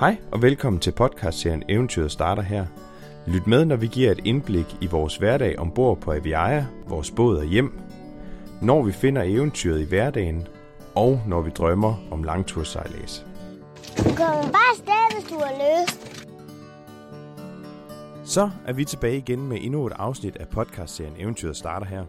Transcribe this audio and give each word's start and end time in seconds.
Hej 0.00 0.16
og 0.32 0.42
velkommen 0.42 0.80
til 0.80 0.92
podcastserien 0.92 1.62
Eventyret 1.68 2.12
starter 2.12 2.42
her. 2.42 2.66
Lyt 3.26 3.46
med, 3.46 3.64
når 3.64 3.76
vi 3.76 3.86
giver 3.86 4.10
et 4.10 4.20
indblik 4.24 4.76
i 4.80 4.86
vores 4.86 5.16
hverdag 5.16 5.58
ombord 5.58 6.00
på 6.00 6.12
Aviaja, 6.12 6.66
vores 6.88 7.10
båd 7.10 7.36
og 7.36 7.44
hjem, 7.44 7.80
når 8.62 8.82
vi 8.82 8.92
finder 8.92 9.22
eventyret 9.22 9.80
i 9.80 9.84
hverdagen, 9.84 10.48
og 10.94 11.20
når 11.26 11.40
vi 11.40 11.50
drømmer 11.50 11.94
om 12.10 12.22
langtursejlads. 12.22 13.26
Du 13.98 14.02
kommer 14.02 14.42
bare 14.42 14.70
afsted, 14.72 15.14
hvis 15.14 15.30
du 15.30 15.38
har 15.38 15.82
lyst. 15.82 16.26
Så 18.24 18.50
er 18.66 18.72
vi 18.72 18.84
tilbage 18.84 19.16
igen 19.16 19.48
med 19.48 19.58
endnu 19.60 19.86
et 19.86 19.92
afsnit 19.96 20.36
af 20.36 20.48
podcastserien 20.48 21.14
Eventyret 21.18 21.56
starter 21.56 21.86
her. 21.86 22.04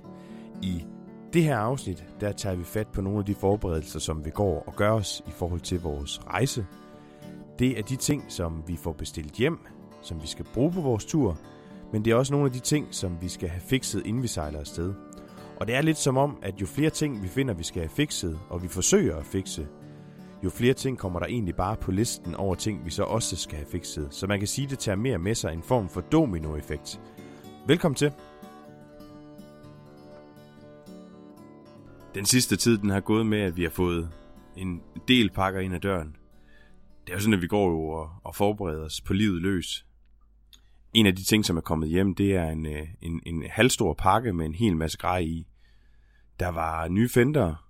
I 0.61 0.85
det 1.33 1.43
her 1.43 1.57
afsnit, 1.57 2.03
der 2.21 2.31
tager 2.31 2.55
vi 2.55 2.63
fat 2.63 2.87
på 2.87 3.01
nogle 3.01 3.19
af 3.19 3.25
de 3.25 3.35
forberedelser, 3.35 3.99
som 3.99 4.25
vi 4.25 4.29
går 4.29 4.63
og 4.67 4.75
gør 4.75 4.91
os 4.91 5.23
i 5.27 5.31
forhold 5.31 5.59
til 5.61 5.81
vores 5.81 6.21
rejse. 6.27 6.65
Det 7.59 7.79
er 7.79 7.83
de 7.83 7.95
ting, 7.95 8.23
som 8.27 8.63
vi 8.67 8.75
får 8.75 8.93
bestilt 8.93 9.33
hjem, 9.33 9.59
som 10.01 10.21
vi 10.21 10.27
skal 10.27 10.45
bruge 10.53 10.71
på 10.71 10.81
vores 10.81 11.05
tur, 11.05 11.37
men 11.93 12.05
det 12.05 12.11
er 12.11 12.15
også 12.15 12.33
nogle 12.33 12.45
af 12.45 12.51
de 12.51 12.59
ting, 12.59 12.87
som 12.91 13.17
vi 13.21 13.27
skal 13.27 13.49
have 13.49 13.61
fikset, 13.61 14.05
inden 14.05 14.23
vi 14.23 14.27
sejler 14.27 14.59
afsted. 14.59 14.93
Og 15.59 15.67
det 15.67 15.75
er 15.75 15.81
lidt 15.81 15.97
som 15.97 16.17
om, 16.17 16.37
at 16.41 16.61
jo 16.61 16.65
flere 16.65 16.89
ting 16.89 17.23
vi 17.23 17.27
finder, 17.27 17.53
vi 17.53 17.63
skal 17.63 17.81
have 17.81 17.89
fikset, 17.89 18.39
og 18.49 18.63
vi 18.63 18.67
forsøger 18.67 19.17
at 19.17 19.25
fikse, 19.25 19.67
jo 20.43 20.49
flere 20.49 20.73
ting 20.73 20.97
kommer 20.97 21.19
der 21.19 21.27
egentlig 21.27 21.55
bare 21.55 21.75
på 21.75 21.91
listen 21.91 22.35
over 22.35 22.55
ting, 22.55 22.85
vi 22.85 22.91
så 22.91 23.03
også 23.03 23.35
skal 23.35 23.57
have 23.57 23.67
fikset. 23.71 24.07
Så 24.11 24.27
man 24.27 24.39
kan 24.39 24.47
sige, 24.47 24.65
at 24.65 24.71
det 24.71 24.79
tager 24.79 24.95
mere 24.95 25.17
med 25.17 25.35
sig 25.35 25.53
en 25.53 25.63
form 25.63 25.89
for 25.89 26.01
dominoeffekt. 26.01 27.01
Velkommen 27.67 27.95
til. 27.95 28.11
Den 32.15 32.25
sidste 32.25 32.55
tid, 32.55 32.77
den 32.77 32.89
har 32.89 32.99
gået 32.99 33.25
med, 33.25 33.41
at 33.41 33.57
vi 33.57 33.63
har 33.63 33.69
fået 33.69 34.09
en 34.55 34.81
del 35.07 35.29
pakker 35.29 35.59
ind 35.59 35.75
ad 35.75 35.79
døren. 35.79 36.15
Det 37.07 37.13
er 37.13 37.17
jo 37.17 37.21
sådan, 37.21 37.33
at 37.33 37.41
vi 37.41 37.47
går 37.47 37.69
jo 37.69 37.89
og, 37.89 38.09
og 38.23 38.35
forbereder 38.35 38.85
os 38.85 39.01
på 39.01 39.13
livet 39.13 39.41
løs. 39.41 39.85
En 40.93 41.05
af 41.05 41.15
de 41.15 41.23
ting, 41.23 41.45
som 41.45 41.57
er 41.57 41.61
kommet 41.61 41.89
hjem, 41.89 42.15
det 42.15 42.35
er 42.35 42.49
en, 42.49 42.65
øh, 42.65 42.87
en, 43.01 43.21
en 43.25 43.43
halvstor 43.49 43.93
pakke 43.93 44.33
med 44.33 44.45
en 44.45 44.53
hel 44.53 44.77
masse 44.77 44.97
grej 44.97 45.19
i. 45.19 45.47
Der 46.39 46.47
var 46.47 46.87
nye 46.87 47.09
fender, 47.09 47.67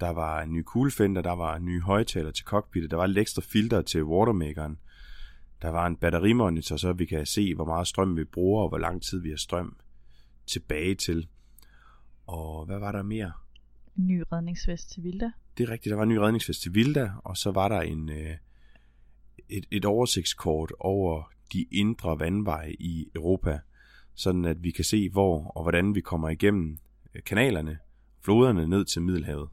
der 0.00 0.10
var 0.10 0.42
en 0.42 0.52
ny 0.52 0.62
kuglefender, 0.62 1.22
der 1.22 1.32
var 1.32 1.56
en 1.56 1.64
ny 1.64 1.82
højtaler 1.82 2.30
til 2.30 2.44
cockpittet, 2.44 2.90
der 2.90 2.96
var 2.96 3.06
lidt 3.06 3.18
ekstra 3.18 3.42
filter 3.42 3.82
til 3.82 4.04
watermakeren. 4.04 4.78
Der 5.62 5.68
var 5.68 5.86
en 5.86 5.96
batterimonitor, 5.96 6.76
så 6.76 6.92
vi 6.92 7.06
kan 7.06 7.26
se, 7.26 7.54
hvor 7.54 7.64
meget 7.64 7.86
strøm 7.86 8.16
vi 8.16 8.24
bruger, 8.24 8.62
og 8.62 8.68
hvor 8.68 8.78
lang 8.78 9.02
tid 9.02 9.20
vi 9.20 9.30
har 9.30 9.36
strøm 9.36 9.76
tilbage 10.46 10.94
til. 10.94 11.28
Og 12.26 12.66
hvad 12.66 12.78
var 12.78 12.92
der 12.92 13.02
mere? 13.02 13.32
En 13.98 14.06
ny 14.06 14.22
redningsvest 14.32 14.90
til 14.90 15.02
Vilda. 15.02 15.30
Det 15.58 15.68
er 15.68 15.72
rigtigt, 15.72 15.90
der 15.90 15.96
var 15.96 16.02
en 16.02 16.08
ny 16.08 16.16
redningsvest 16.16 16.62
til 16.62 16.74
Vilda, 16.74 17.10
og 17.24 17.36
så 17.36 17.50
var 17.50 17.68
der 17.68 17.80
en, 17.80 18.10
øh, 18.10 18.36
et, 19.48 19.64
et 19.70 19.84
oversigtskort 19.84 20.72
over 20.80 21.22
de 21.52 21.66
indre 21.72 22.18
vandveje 22.18 22.72
i 22.72 23.08
Europa, 23.14 23.58
sådan 24.14 24.44
at 24.44 24.62
vi 24.62 24.70
kan 24.70 24.84
se, 24.84 25.10
hvor 25.10 25.46
og 25.48 25.62
hvordan 25.62 25.94
vi 25.94 26.00
kommer 26.00 26.28
igennem 26.28 26.78
øh, 27.14 27.22
kanalerne, 27.22 27.78
floderne 28.24 28.68
ned 28.68 28.84
til 28.84 29.02
Middelhavet. 29.02 29.48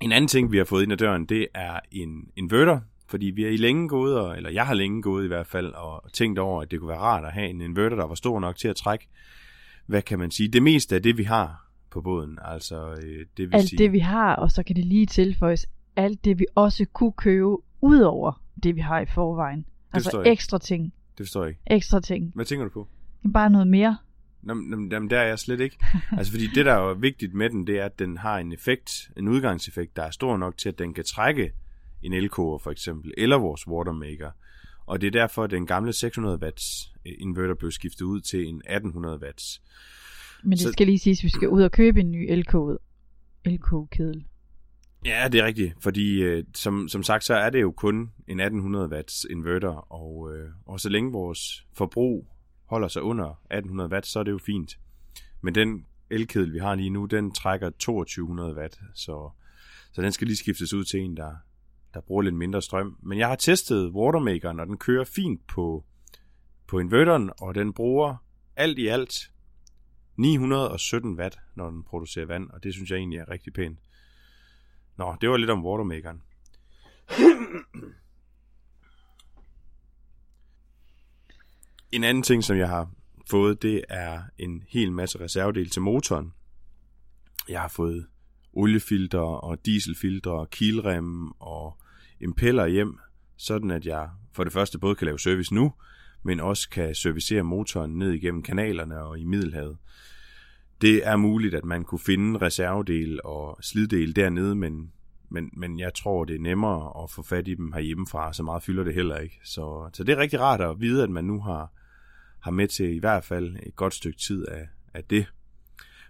En 0.00 0.12
anden 0.12 0.28
ting, 0.28 0.52
vi 0.52 0.56
har 0.56 0.64
fået 0.64 0.82
ind 0.82 0.92
ad 0.92 0.96
døren, 0.96 1.26
det 1.26 1.48
er 1.54 1.80
en 1.90 2.30
inverter, 2.36 2.80
fordi 3.08 3.26
vi 3.26 3.44
er 3.44 3.48
i 3.48 3.56
længe 3.56 3.88
gået, 3.88 4.18
og, 4.18 4.36
eller 4.36 4.50
jeg 4.50 4.66
har 4.66 4.74
længe 4.74 5.02
gået 5.02 5.24
i 5.24 5.28
hvert 5.28 5.46
fald, 5.46 5.72
og 5.72 6.12
tænkt 6.12 6.38
over, 6.38 6.62
at 6.62 6.70
det 6.70 6.80
kunne 6.80 6.88
være 6.88 6.98
rart 6.98 7.24
at 7.24 7.32
have 7.32 7.48
en 7.48 7.60
inverter, 7.60 7.96
der 7.96 8.06
var 8.06 8.14
stor 8.14 8.40
nok 8.40 8.56
til 8.56 8.68
at 8.68 8.76
trække, 8.76 9.08
hvad 9.86 10.02
kan 10.02 10.18
man 10.18 10.30
sige, 10.30 10.48
det 10.48 10.62
meste 10.62 10.94
af 10.94 11.02
det, 11.02 11.18
vi 11.18 11.24
har 11.24 11.69
på 11.90 12.00
båden. 12.00 12.38
Altså, 12.44 12.90
øh, 12.90 13.26
det 13.36 13.50
vil 13.50 13.54
Alt 13.54 13.68
sige, 13.68 13.78
det 13.78 13.92
vi 13.92 13.98
har, 13.98 14.36
og 14.36 14.50
så 14.50 14.62
kan 14.62 14.76
det 14.76 14.84
lige 14.84 15.06
tilføjes 15.06 15.66
alt 15.96 16.24
det 16.24 16.38
vi 16.38 16.46
også 16.54 16.84
kunne 16.92 17.12
købe, 17.12 17.56
ud 17.80 18.00
over 18.00 18.42
det 18.62 18.76
vi 18.76 18.80
har 18.80 19.00
i 19.00 19.06
forvejen. 19.06 19.66
Altså 19.92 20.22
ekstra 20.26 20.58
ting. 20.58 20.94
det 21.18 21.26
forstår 21.26 21.42
jeg 21.42 21.48
ikke. 21.48 21.60
Ekstra 21.66 22.00
ting. 22.00 22.32
Hvad 22.34 22.44
tænker 22.44 22.64
du 22.64 22.70
på? 22.70 22.88
Bare 23.32 23.50
noget 23.50 23.66
mere. 23.66 23.96
Jamen, 24.48 24.92
jamen, 24.92 25.10
der 25.10 25.18
er 25.18 25.26
jeg 25.26 25.38
slet 25.38 25.60
ikke. 25.60 25.76
Altså, 26.18 26.32
fordi 26.32 26.46
det, 26.46 26.66
der 26.66 26.72
er 26.72 26.94
vigtigt 26.94 27.34
med 27.34 27.50
den, 27.50 27.66
det 27.66 27.78
er, 27.78 27.84
at 27.84 27.98
den 27.98 28.16
har 28.16 28.38
en 28.38 28.52
effekt, 28.52 29.10
en 29.16 29.28
udgangseffekt, 29.28 29.96
der 29.96 30.02
er 30.02 30.10
stor 30.10 30.36
nok 30.36 30.56
til, 30.56 30.68
at 30.68 30.78
den 30.78 30.94
kan 30.94 31.04
trække 31.04 31.52
en 32.02 32.12
elkoger 32.12 32.58
for 32.58 32.70
eksempel, 32.70 33.14
eller 33.18 33.36
vores 33.36 33.68
watermaker. 33.68 34.30
Og 34.86 35.00
det 35.00 35.06
er 35.06 35.10
derfor, 35.10 35.44
at 35.44 35.50
den 35.50 35.66
gamle 35.66 35.92
600 35.92 36.38
watts 36.42 36.92
øh, 37.06 37.12
inverter 37.18 37.54
blev 37.54 37.70
skiftet 37.70 38.02
ud 38.02 38.20
til 38.20 38.46
en 38.46 38.56
1800 38.56 39.18
watts. 39.22 39.62
Men 40.42 40.50
det 40.50 40.60
Så- 40.60 40.72
skal 40.72 40.86
lige 40.86 40.98
siges, 40.98 41.20
at 41.20 41.24
vi 41.24 41.28
skal 41.30 41.48
ud 41.48 41.62
og 41.62 41.72
købe 41.72 42.00
en 42.00 42.10
ny 42.10 42.26
elkoge. 42.30 42.78
Elkogekedel. 43.44 44.24
Ja, 45.04 45.28
det 45.32 45.40
er 45.40 45.44
rigtigt, 45.44 45.74
fordi 45.82 46.22
øh, 46.22 46.44
som, 46.54 46.88
som 46.88 47.02
sagt, 47.02 47.24
så 47.24 47.34
er 47.34 47.50
det 47.50 47.60
jo 47.60 47.70
kun 47.72 47.96
en 48.28 48.40
1800 48.40 48.88
watts 48.88 49.26
inverter, 49.30 49.92
og, 49.92 50.34
øh, 50.34 50.48
og 50.66 50.80
så 50.80 50.88
længe 50.88 51.12
vores 51.12 51.66
forbrug 51.72 52.26
holder 52.64 52.88
sig 52.88 53.02
under 53.02 53.26
1800 53.50 53.90
watt, 53.92 54.06
så 54.06 54.18
er 54.18 54.22
det 54.22 54.30
jo 54.32 54.38
fint. 54.38 54.78
Men 55.42 55.54
den 55.54 55.86
elkedel, 56.10 56.52
vi 56.52 56.58
har 56.58 56.74
lige 56.74 56.90
nu, 56.90 57.04
den 57.06 57.32
trækker 57.32 57.70
2200 57.70 58.54
watt, 58.56 58.80
så, 58.94 59.30
så 59.92 60.02
den 60.02 60.12
skal 60.12 60.26
lige 60.26 60.36
skiftes 60.36 60.74
ud 60.74 60.84
til 60.84 61.00
en, 61.00 61.16
der, 61.16 61.32
der 61.94 62.00
bruger 62.00 62.22
lidt 62.22 62.34
mindre 62.34 62.62
strøm. 62.62 62.96
Men 63.02 63.18
jeg 63.18 63.28
har 63.28 63.36
testet 63.36 63.90
watermakeren, 63.90 64.60
og 64.60 64.66
den 64.66 64.76
kører 64.78 65.04
fint 65.04 65.46
på, 65.46 65.84
på 66.66 66.78
inverteren, 66.78 67.30
og 67.40 67.54
den 67.54 67.72
bruger 67.72 68.16
alt 68.56 68.78
i 68.78 68.86
alt 68.86 69.30
917 70.16 71.18
watt, 71.18 71.38
når 71.54 71.70
den 71.70 71.82
producerer 71.82 72.26
vand, 72.26 72.50
og 72.50 72.64
det 72.64 72.74
synes 72.74 72.90
jeg 72.90 72.96
egentlig 72.96 73.18
er 73.18 73.30
rigtig 73.30 73.52
pænt. 73.52 73.78
Nå, 74.96 75.16
det 75.20 75.30
var 75.30 75.36
lidt 75.36 75.50
om 75.50 75.64
watermakeren. 75.64 76.22
en 81.92 82.04
anden 82.04 82.22
ting, 82.22 82.44
som 82.44 82.56
jeg 82.56 82.68
har 82.68 82.90
fået, 83.30 83.62
det 83.62 83.84
er 83.88 84.22
en 84.38 84.64
hel 84.68 84.92
masse 84.92 85.20
reservedel 85.20 85.70
til 85.70 85.82
motoren. 85.82 86.32
Jeg 87.48 87.60
har 87.60 87.68
fået 87.68 88.06
oliefilter 88.52 89.20
og 89.20 89.66
dieselfilter 89.66 90.30
og 90.30 90.50
kilrem 90.50 91.30
og 91.30 91.78
impeller 92.20 92.66
hjem, 92.66 92.98
sådan 93.36 93.70
at 93.70 93.86
jeg 93.86 94.10
for 94.32 94.44
det 94.44 94.52
første 94.52 94.78
både 94.78 94.94
kan 94.94 95.04
lave 95.04 95.18
service 95.18 95.54
nu, 95.54 95.72
men 96.22 96.40
også 96.40 96.70
kan 96.70 96.94
servicere 96.94 97.42
motoren 97.42 97.98
ned 97.98 98.12
igennem 98.12 98.42
kanalerne 98.42 99.02
og 99.02 99.18
i 99.18 99.24
Middelhavet. 99.24 99.76
Det 100.80 101.06
er 101.06 101.16
muligt, 101.16 101.54
at 101.54 101.64
man 101.64 101.84
kunne 101.84 101.98
finde 101.98 102.38
reservedel 102.38 103.20
og 103.24 103.58
sliddel 103.60 104.16
dernede, 104.16 104.54
men, 104.54 104.92
men, 105.28 105.50
men 105.52 105.78
jeg 105.78 105.94
tror, 105.94 106.24
det 106.24 106.36
er 106.36 106.40
nemmere 106.40 107.02
at 107.02 107.10
få 107.10 107.22
fat 107.22 107.48
i 107.48 107.54
dem 107.54 107.72
herhjemmefra, 107.72 108.32
så 108.32 108.42
meget 108.42 108.62
fylder 108.62 108.84
det 108.84 108.94
heller 108.94 109.16
ikke. 109.16 109.40
Så, 109.44 109.90
så 109.92 110.04
det 110.04 110.12
er 110.12 110.16
rigtig 110.16 110.40
rart 110.40 110.60
at 110.60 110.80
vide, 110.80 111.02
at 111.02 111.10
man 111.10 111.24
nu 111.24 111.40
har, 111.40 111.72
har 112.40 112.50
med 112.50 112.68
til 112.68 112.94
i 112.94 112.98
hvert 112.98 113.24
fald 113.24 113.56
et 113.62 113.76
godt 113.76 113.94
stykke 113.94 114.18
tid 114.18 114.46
af, 114.46 114.68
af 114.94 115.04
det. 115.04 115.26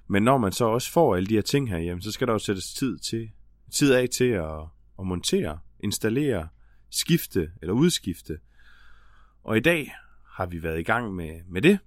Men 0.09 0.22
når 0.22 0.38
man 0.38 0.53
så 0.53 0.65
også 0.65 0.92
får 0.92 1.16
alle 1.16 1.27
de 1.27 1.34
her 1.34 1.42
ting 1.42 1.71
herhjemme, 1.71 2.03
så 2.03 2.12
skal 2.12 2.27
der 2.27 2.32
jo 2.32 2.38
sættes 2.38 2.75
tid, 2.75 2.98
til, 2.98 3.31
tid 3.72 3.92
af 3.92 4.09
til 4.09 4.28
at, 4.28 4.60
at 4.98 5.06
montere, 5.06 5.59
installere, 5.81 6.48
skifte 6.91 7.50
eller 7.62 7.75
udskifte. 7.75 8.38
Og 9.45 9.56
i 9.56 9.61
dag 9.61 9.93
har 10.27 10.47
vi 10.47 10.62
været 10.62 10.81
i 10.81 10.83
gang 10.83 11.15
med, 11.15 11.41
med 11.47 11.62
det. 11.62 11.78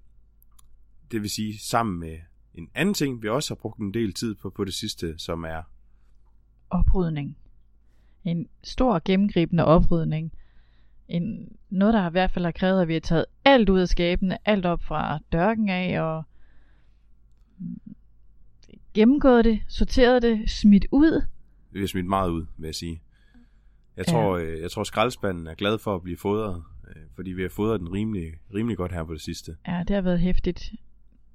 Det 1.11 1.21
vil 1.21 1.29
sige 1.29 1.59
sammen 1.59 1.99
med 1.99 2.17
en 2.53 2.69
anden 2.73 2.93
ting, 2.95 3.23
vi 3.23 3.29
også 3.29 3.53
har 3.53 3.55
brugt 3.55 3.79
en 3.79 3.93
del 3.93 4.13
tid 4.13 4.35
på 4.35 4.49
på 4.49 4.65
det 4.65 4.73
sidste, 4.73 5.17
som 5.19 5.43
er 5.43 5.61
Oprydning. 6.69 7.37
En 8.23 8.47
stor 8.63 9.01
gennemgribende 9.05 9.65
oprydning. 9.65 10.31
En, 11.07 11.55
noget, 11.69 11.93
der 11.93 12.07
i 12.07 12.11
hvert 12.11 12.31
fald 12.31 12.45
har 12.45 12.51
krævet, 12.51 12.81
at 12.81 12.87
vi 12.87 12.93
har 12.93 12.99
taget 12.99 13.25
alt 13.45 13.69
ud 13.69 13.79
af 13.79 13.87
skabene, 13.87 14.47
alt 14.47 14.65
op 14.65 14.83
fra 14.83 15.19
dørken 15.31 15.69
af, 15.69 16.01
og 16.01 16.23
gennemgået 18.93 19.45
det, 19.45 19.61
sorteret 19.67 20.21
det, 20.21 20.49
smidt 20.49 20.85
ud. 20.91 21.21
vi 21.71 21.79
har 21.79 21.87
smidt 21.87 22.05
meget 22.05 22.29
ud, 22.29 22.45
vil 22.57 22.67
jeg 22.67 22.75
sige. 22.75 23.01
Jeg 23.97 24.05
Ja. 24.07 24.11
tror, 24.11 24.37
øh, 24.37 24.59
jeg 24.61 24.71
tror 24.71 24.83
skraldespanden 24.83 25.47
er 25.47 25.53
glad 25.53 25.77
for 25.77 25.95
at 25.95 26.01
blive 26.01 26.17
fodret, 26.17 26.63
fordi 27.15 27.31
vi 27.31 27.41
har 27.41 27.49
fodret 27.49 27.79
den 27.79 27.93
rimelig, 27.93 28.33
rimelig 28.53 28.77
godt 28.77 28.91
her 28.91 29.03
på 29.03 29.13
det 29.13 29.21
sidste. 29.21 29.55
Ja, 29.67 29.83
det 29.87 29.95
har 29.95 30.01
været 30.01 30.19
hæftigt. 30.19 30.71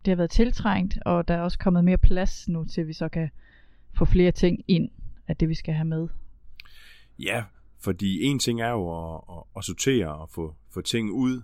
Det 0.05 0.11
har 0.11 0.17
været 0.17 0.31
tiltrængt, 0.31 0.99
og 1.07 1.29
der 1.29 1.35
er 1.35 1.41
også 1.41 1.59
kommet 1.59 1.85
mere 1.85 1.99
plads 1.99 2.49
nu, 2.49 2.65
til 2.65 2.87
vi 2.87 2.93
så 2.93 3.09
kan 3.09 3.31
få 3.99 4.05
flere 4.05 4.33
ting 4.33 4.65
ind 4.69 4.91
af 5.29 5.37
det, 5.37 5.49
vi 5.49 5.55
skal 5.55 5.75
have 5.75 5.85
med. 5.85 6.09
Ja, 7.19 7.45
fordi 7.81 8.23
en 8.23 8.39
ting 8.39 8.61
er 8.61 8.71
jo 8.71 9.15
at, 9.15 9.21
at, 9.31 9.43
at 9.57 9.65
sortere 9.65 10.15
og 10.15 10.31
få, 10.31 10.55
få 10.71 10.81
ting 10.81 11.11
ud, 11.11 11.43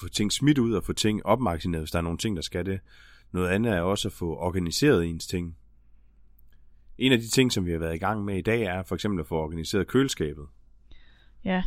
få 0.00 0.08
ting 0.08 0.32
smidt 0.32 0.58
ud 0.58 0.72
og 0.72 0.84
få 0.84 0.92
ting 0.92 1.26
opmagasineret, 1.26 1.82
hvis 1.82 1.90
der 1.90 1.98
er 1.98 2.02
nogle 2.02 2.18
ting, 2.18 2.36
der 2.36 2.42
skal 2.42 2.66
det. 2.66 2.80
Noget 3.32 3.48
andet 3.48 3.72
er 3.72 3.80
også 3.80 4.08
at 4.08 4.12
få 4.12 4.36
organiseret 4.36 5.06
ens 5.06 5.26
ting. 5.26 5.56
En 6.98 7.12
af 7.12 7.18
de 7.18 7.28
ting, 7.28 7.52
som 7.52 7.66
vi 7.66 7.70
har 7.70 7.78
været 7.78 7.94
i 7.94 7.98
gang 7.98 8.24
med 8.24 8.38
i 8.38 8.42
dag, 8.42 8.62
er 8.62 8.82
for 8.82 8.94
eksempel 8.94 9.20
at 9.20 9.26
få 9.26 9.36
organiseret 9.36 9.86
køleskabet. 9.86 10.46
Ja, 11.44 11.62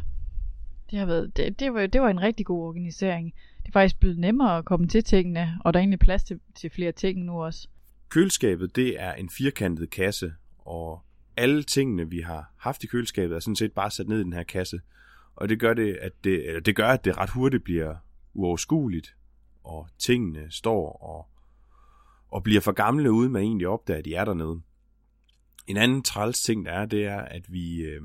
det 0.92 1.00
har 1.00 1.06
været, 1.06 1.38
det, 1.38 1.60
det, 1.60 1.74
var, 1.74 1.88
det 1.88 2.02
var 2.02 2.10
en 2.10 2.22
rigtig 2.22 2.46
god 2.46 2.68
organisering. 2.68 3.34
Det 3.62 3.68
er 3.68 3.72
faktisk 3.74 4.00
blevet 4.00 4.18
nemmere 4.18 4.58
at 4.58 4.66
komme 4.66 4.88
til 4.88 5.04
tingene, 5.04 5.60
og 5.66 5.74
der 5.74 5.80
er 5.80 5.82
egentlig 5.82 6.00
plads 6.00 6.24
til, 6.24 6.40
til 6.56 6.70
flere 6.70 6.92
ting 6.92 7.26
nu 7.26 7.44
også. 7.44 7.68
Køleskabet, 8.10 8.76
det 8.76 9.02
er 9.02 9.14
en 9.14 9.30
firkantet 9.30 9.90
kasse, 9.90 10.34
og 10.58 11.02
alle 11.38 11.64
tingene, 11.64 12.10
vi 12.10 12.20
har 12.20 12.54
haft 12.58 12.84
i 12.84 12.88
køleskabet, 12.88 13.36
er 13.36 13.40
sådan 13.40 13.56
set 13.56 13.72
bare 13.72 13.92
sat 13.92 14.08
ned 14.08 14.20
i 14.20 14.24
den 14.24 14.34
her 14.34 14.44
kasse. 14.44 14.80
Og 15.36 15.50
det 15.50 15.60
gør, 15.60 15.74
det, 15.74 15.96
at 15.96 16.12
det, 16.24 16.48
eller 16.48 16.60
det 16.60 16.76
gør, 16.76 16.88
at 16.88 17.06
det 17.06 17.18
ret 17.18 17.30
hurtigt 17.30 17.64
bliver 17.64 17.96
uoverskueligt, 18.34 19.16
og 19.64 19.88
tingene 20.00 20.52
står 20.52 20.92
og, 20.92 21.28
og 22.28 22.44
bliver 22.44 22.62
for 22.62 22.72
gamle, 22.72 23.12
uden 23.12 23.32
man 23.32 23.42
egentlig 23.42 23.68
opdager, 23.68 24.00
at 24.00 24.06
de 24.06 24.16
er 24.16 24.26
dernede. 24.26 24.62
En 25.68 25.78
anden 25.78 26.04
træls 26.04 26.42
ting, 26.42 26.66
der 26.66 26.72
er, 26.72 26.86
det 26.86 27.06
er, 27.06 27.22
at 27.22 27.54
vi, 27.54 27.82
øh, 27.82 28.02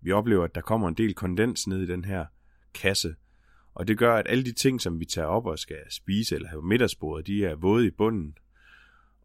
vi 0.00 0.12
oplever, 0.12 0.44
at 0.44 0.54
der 0.54 0.60
kommer 0.60 0.88
en 0.88 0.94
del 0.94 1.14
kondens 1.14 1.66
ned 1.66 1.80
i 1.82 1.86
den 1.86 2.04
her 2.04 2.26
kasse. 2.74 3.14
Og 3.74 3.88
det 3.88 3.98
gør, 3.98 4.16
at 4.16 4.26
alle 4.28 4.44
de 4.44 4.52
ting, 4.52 4.80
som 4.80 5.00
vi 5.00 5.04
tager 5.04 5.26
op 5.26 5.46
og 5.46 5.58
skal 5.58 5.78
spise 5.90 6.34
eller 6.34 6.48
have 6.48 6.62
middagsbordet, 6.62 7.26
de 7.26 7.44
er 7.44 7.54
våde 7.54 7.86
i 7.86 7.90
bunden. 7.90 8.34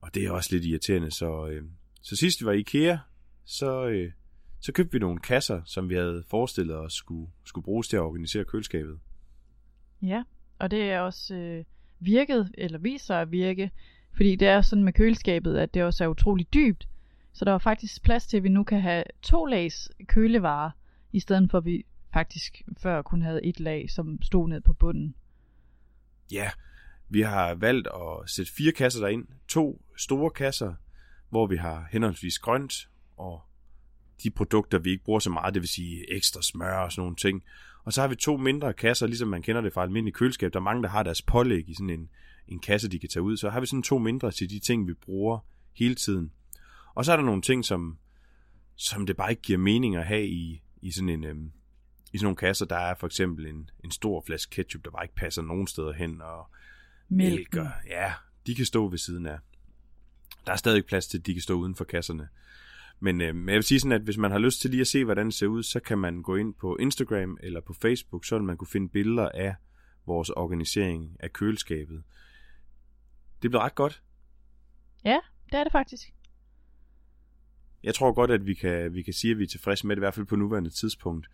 Og 0.02 0.14
det 0.14 0.26
er 0.26 0.32
også 0.32 0.50
lidt 0.52 0.66
irriterende. 0.66 1.12
Så, 1.12 1.48
øh, 1.48 1.64
så 2.02 2.16
sidst 2.16 2.42
vi 2.42 2.46
var 2.46 2.52
i 2.52 2.60
IKEA, 2.60 2.98
så, 3.46 3.88
øh, 3.88 4.12
så 4.60 4.72
købte 4.72 4.92
vi 4.92 5.00
nogle 5.00 5.20
kasser, 5.20 5.62
som 5.66 5.90
vi 5.90 5.96
havde 5.96 6.24
forestillet 6.30 6.76
os 6.76 6.94
skulle, 6.94 7.32
skulle 7.46 7.64
bruges 7.66 7.88
til 7.88 7.98
at 7.98 8.02
organisere 8.02 8.46
køleskabet. 8.46 9.00
Ja, 10.02 10.24
og 10.60 10.72
det 10.72 10.84
er 10.92 11.00
også 11.00 11.36
øh, 11.36 11.64
virket, 12.00 12.52
eller 12.58 12.80
viser 12.80 13.16
at 13.16 13.32
virke, 13.32 13.72
fordi 14.16 14.36
det 14.36 14.48
er 14.48 14.62
sådan 14.62 14.84
med 14.84 14.94
køleskabet, 14.94 15.58
at 15.58 15.74
det 15.74 15.84
også 15.84 16.04
er 16.04 16.08
utrolig 16.08 16.54
dybt. 16.54 16.88
Så 17.34 17.46
der 17.46 17.52
var 17.52 17.58
faktisk 17.58 18.04
plads 18.04 18.28
til, 18.28 18.38
at 18.38 18.44
vi 18.44 18.50
nu 18.50 18.64
kan 18.64 18.82
have 18.82 19.04
to 19.22 19.46
lags 19.46 19.90
kølevarer, 20.08 20.72
i 21.12 21.20
stedet 21.20 21.52
for 21.52 21.58
at 21.58 21.66
vi 21.66 21.86
faktisk 22.14 22.62
før 22.78 23.02
kun 23.02 23.22
havde 23.22 23.46
et 23.46 23.60
lag, 23.60 23.90
som 23.90 24.22
stod 24.22 24.50
ned 24.50 24.62
på 24.62 24.74
bunden. 24.74 25.16
Ja, 26.32 26.52
vi 27.10 27.22
har 27.22 27.56
valgt 27.56 27.88
at 27.88 28.30
sætte 28.30 28.52
fire 28.52 28.72
kasser 28.72 29.00
derind. 29.00 29.28
To 29.48 29.82
store 29.98 30.30
kasser, 30.30 30.74
hvor 31.30 31.48
vi 31.48 31.56
har 31.56 31.88
henholdsvis 31.92 32.40
grønt 32.40 32.90
og 33.18 33.42
de 34.24 34.30
produkter, 34.30 34.80
vi 34.80 34.90
ikke 34.92 35.04
bruger 35.04 35.20
så 35.20 35.30
meget, 35.30 35.54
det 35.54 35.62
vil 35.62 35.70
sige 35.70 36.14
ekstra 36.16 36.42
smør 36.42 36.78
og 36.78 36.92
sådan 36.92 37.02
nogle 37.02 37.16
ting. 37.16 37.44
Og 37.84 37.94
så 37.94 38.02
har 38.02 38.08
vi 38.08 38.16
to 38.16 38.38
mindre 38.38 38.74
kasser, 38.74 39.08
ligesom 39.08 39.28
man 39.28 39.42
kender 39.42 39.62
det 39.62 39.74
fra 39.74 39.84
almindelig 39.84 40.14
køleskab. 40.14 40.54
Der 40.54 40.60
er 40.60 40.64
mange, 40.64 40.84
der 40.84 40.90
har 40.90 41.04
deres 41.04 41.22
pålæg 41.22 41.70
i 41.70 41.74
sådan 41.74 41.90
en, 41.90 42.10
en 42.48 42.60
kasse, 42.60 42.90
de 42.90 43.00
kan 43.00 43.10
tage 43.10 43.24
ud. 43.24 43.38
Så 43.38 43.50
har 43.50 43.60
vi 43.60 43.66
sådan 43.66 43.84
to 43.84 43.98
mindre 43.98 44.32
til 44.32 44.50
de 44.50 44.60
ting, 44.60 44.88
vi 44.88 44.94
bruger 44.94 45.40
hele 45.74 45.96
tiden. 45.96 46.32
Og 46.96 47.06
så 47.06 47.12
er 47.12 47.16
der 47.16 47.24
nogle 47.24 47.42
ting, 47.42 47.66
som, 47.66 47.98
som 48.76 49.06
det 49.06 49.18
bare 49.18 49.30
ikke 49.30 49.42
giver 49.42 49.60
mening 49.60 49.96
at 49.96 50.06
have 50.06 50.28
i, 50.28 50.64
i 50.82 50.92
sådan 50.92 51.10
en... 51.10 51.24
Øhm, 51.24 51.52
i 52.14 52.18
sådan 52.18 52.26
nogle 52.26 52.38
kasser, 52.38 52.66
der 52.66 52.76
er 52.76 52.96
for 52.96 53.08
eksempel 53.08 53.46
en, 53.46 53.70
en 53.84 53.92
stor 53.92 54.24
flaske 54.26 54.50
ketchup, 54.50 54.86
der 54.86 54.92
bare 54.92 55.04
ikke 55.04 55.16
passer 55.16 55.42
nogen 55.42 55.68
steder 55.68 55.94
hen, 55.94 56.22
og 56.22 56.48
mælk, 57.10 57.56
og, 57.56 57.68
ja, 57.90 58.14
de 58.48 58.56
kan 58.56 58.66
stå 58.66 58.88
ved 58.88 58.98
siden 58.98 59.26
af. 59.26 59.38
Der 60.46 60.52
er 60.52 60.56
stadig 60.56 60.86
plads 60.86 61.08
til, 61.08 61.18
at 61.18 61.26
de 61.26 61.34
kan 61.34 61.42
stå 61.42 61.54
uden 61.54 61.76
for 61.76 61.84
kasserne. 61.84 62.30
Men 63.00 63.22
øh, 63.22 63.28
jeg 63.28 63.36
vil 63.36 63.64
sige 63.64 63.80
sådan, 63.80 63.92
at 63.92 64.02
hvis 64.02 64.18
man 64.18 64.32
har 64.32 64.40
lyst 64.40 64.62
til 64.62 64.70
lige 64.70 64.82
at 64.82 64.88
se, 64.88 65.06
hvordan 65.06 65.26
det 65.26 65.34
ser 65.34 65.48
ud, 65.48 65.64
så 65.64 65.80
kan 65.80 65.98
man 65.98 66.22
gå 66.22 66.36
ind 66.36 66.54
på 66.54 66.76
Instagram 66.76 67.38
eller 67.44 67.62
på 67.62 67.74
Facebook, 67.74 68.26
så 68.26 68.36
vil 68.36 68.44
man 68.44 68.58
kunne 68.58 68.68
finde 68.68 68.90
billeder 68.90 69.30
af 69.30 69.56
vores 70.06 70.30
organisering 70.30 71.18
af 71.20 71.34
køleskabet. 71.34 72.04
Det 73.42 73.52
bliver 73.52 73.62
ret 73.64 73.76
godt. 73.76 74.04
Ja, 75.06 75.20
det 75.52 75.60
er 75.60 75.64
det 75.64 75.72
faktisk. 75.72 76.13
Jeg 77.84 77.96
tror 77.96 78.12
godt, 78.14 78.32
at 78.32 78.46
vi 78.46 78.54
kan, 78.54 78.94
vi 78.94 79.02
kan 79.02 79.14
sige, 79.14 79.32
at 79.32 79.38
vi 79.38 79.44
er 79.44 79.48
tilfredse 79.48 79.88
med 79.88 79.96
det, 79.96 80.00
i 80.00 80.04
hvert 80.04 80.14
fald 80.14 80.26
på 80.26 80.36
nuværende 80.36 80.70
tidspunkt. 80.70 81.28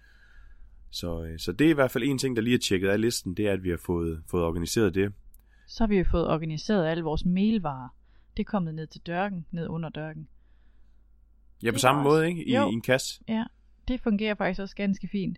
Så, 0.89 1.23
øh, 1.23 1.39
så 1.39 1.51
det 1.51 1.65
er 1.67 1.71
i 1.71 1.73
hvert 1.73 1.91
fald 1.91 2.03
en 2.03 2.17
ting, 2.17 2.35
der 2.35 2.41
lige 2.41 2.53
er 2.53 2.59
tjekket 2.59 2.89
af 2.89 3.01
listen, 3.01 3.33
det 3.33 3.47
er, 3.47 3.53
at 3.53 3.63
vi 3.63 3.69
har 3.69 3.77
fået, 3.85 4.23
fået 4.29 4.43
organiseret 4.43 4.95
det. 4.95 5.13
Så 5.67 5.83
har 5.83 5.87
vi 5.87 5.97
jo 5.97 6.05
fået 6.11 6.27
organiseret 6.27 6.87
alle 6.87 7.03
vores 7.03 7.25
mailvarer. 7.25 7.89
Det 8.37 8.43
er 8.43 8.49
kommet 8.51 8.75
ned 8.75 8.87
til 8.87 9.01
dørken, 9.07 9.45
ned 9.51 9.67
under 9.67 9.89
dørken. 9.89 10.27
Ja, 11.63 11.69
på 11.71 11.73
Det 11.73 11.81
samme 11.81 11.99
var 11.99 12.03
måde, 12.03 12.19
også- 12.19 12.27
ikke? 12.27 12.45
I, 12.45 12.55
Jo. 12.55 12.69
I 12.69 12.73
en 12.73 12.81
kasse. 12.81 13.21
Ja, 13.27 13.43
det 13.87 14.01
fungerer 14.01 14.35
faktisk 14.35 14.61
også 14.61 14.75
ganske 14.75 15.07
fint. 15.11 15.37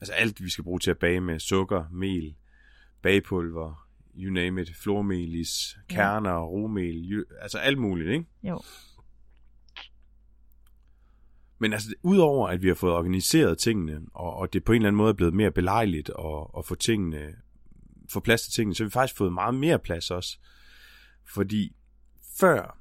Altså 0.00 0.12
alt, 0.12 0.44
vi 0.44 0.50
skal 0.50 0.64
bruge 0.64 0.78
til 0.80 0.90
at 0.90 0.98
bage 0.98 1.20
med 1.20 1.38
sukker, 1.38 1.84
mel, 1.92 2.34
bagepulver, 3.02 3.88
you 4.18 4.32
name 4.32 4.62
it, 4.62 4.70
flormelis, 4.76 5.76
Ja. 5.90 5.94
kerner, 5.94 6.38
romel, 6.40 7.12
you, 7.12 7.24
altså 7.40 7.58
alt 7.58 7.78
muligt, 7.78 8.10
ikke? 8.10 8.24
Jo. 8.42 8.60
Men 11.58 11.72
altså, 11.72 11.94
udover 12.02 12.48
at 12.48 12.62
vi 12.62 12.68
har 12.68 12.74
fået 12.74 12.92
organiseret 12.92 13.58
tingene, 13.58 14.00
og, 14.14 14.34
og 14.34 14.52
det 14.52 14.64
på 14.64 14.72
en 14.72 14.76
eller 14.76 14.88
anden 14.88 14.98
måde 14.98 15.10
er 15.10 15.14
blevet 15.14 15.34
mere 15.34 15.50
belejligt 15.50 16.10
at, 16.18 16.46
at 16.58 16.64
få 16.64 16.74
tingene, 16.74 17.34
få 18.10 18.20
plads 18.20 18.42
til 18.42 18.52
tingene, 18.52 18.74
så 18.74 18.82
har 18.82 18.88
vi 18.88 18.92
faktisk 18.92 19.18
fået 19.18 19.32
meget 19.32 19.54
mere 19.54 19.78
plads 19.78 20.10
også. 20.10 20.38
Fordi 21.34 21.76
før, 22.40 22.78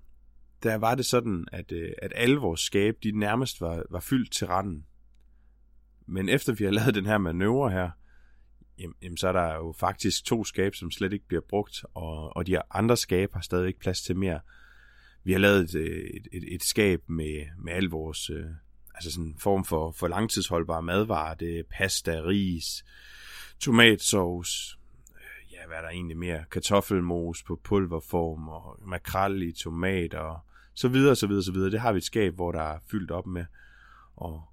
der 0.64 0.76
var 0.76 0.96
det 0.96 1.06
sådan, 1.06 1.46
at, 1.52 1.72
øh, 1.72 1.92
at 2.02 2.12
alle 2.16 2.38
vores 2.38 2.62
skab, 2.62 2.96
de 3.04 3.12
nærmest 3.12 3.62
var, 3.62 3.84
var 3.90 4.00
fyldt 4.00 4.32
til 4.32 4.48
randen. 4.48 4.86
Men 6.08 6.30
efter 6.30 6.54
vi 6.54 6.64
har 6.64 6.72
lavet 6.72 6.96
den 6.96 7.06
her 7.06 7.18
manøvre 7.18 7.72
her, 7.72 7.90
jamen, 9.02 9.18
så 9.18 9.28
er 9.28 9.32
der 9.32 9.56
jo 9.56 9.74
faktisk 9.80 10.26
to 10.26 10.44
skab, 10.44 10.76
som 10.76 10.92
slet 10.92 11.14
ikke 11.14 11.28
bliver 11.28 11.42
brugt, 11.50 11.86
og, 11.94 12.38
og 12.38 12.48
de 12.48 12.62
andre 12.72 12.98
skab 12.98 13.34
har 13.34 13.42
stadig 13.42 13.68
ikke 13.68 13.80
plads 13.80 14.02
til 14.02 14.18
mere. 14.18 14.40
Vi 15.24 15.32
har 15.32 15.40
lavet 15.40 15.62
et, 15.62 15.76
et, 15.76 16.28
et, 16.34 16.54
et 16.54 16.64
skab 16.64 17.10
med, 17.10 17.46
med 17.58 17.74
al 17.74 17.86
vores, 17.86 18.30
øh, 18.30 18.46
altså 18.98 19.12
sådan 19.12 19.26
en 19.26 19.36
form 19.40 19.66
for, 19.66 19.92
for 19.92 20.08
langtidsholdbare 20.08 20.82
madvarer. 20.82 21.34
Det 21.34 21.60
er 21.60 21.64
pasta, 21.72 22.12
ris, 22.12 22.86
tomatsauce, 23.60 24.78
øh, 25.16 25.54
ja, 25.54 25.68
hvad 25.68 25.78
er 25.78 25.82
der 25.82 25.90
egentlig 25.90 26.18
mere? 26.18 26.44
Kartoffelmos 26.52 27.44
på 27.44 27.60
pulverform, 27.64 28.48
og 28.48 28.80
makrel 28.82 29.42
i 29.42 29.52
tomater, 29.52 30.20
og 30.20 30.40
så 30.74 30.88
videre, 30.88 31.16
så 31.16 31.28
videre, 31.28 31.44
så 31.44 31.52
videre. 31.52 31.72
Det 31.72 31.80
har 31.80 31.92
vi 31.92 31.98
et 31.98 32.04
skab, 32.04 32.36
hvor 32.36 32.52
der 32.52 32.62
er 32.62 32.80
fyldt 32.92 33.12
op 33.12 33.28
med. 33.28 33.46
Og, 34.16 34.44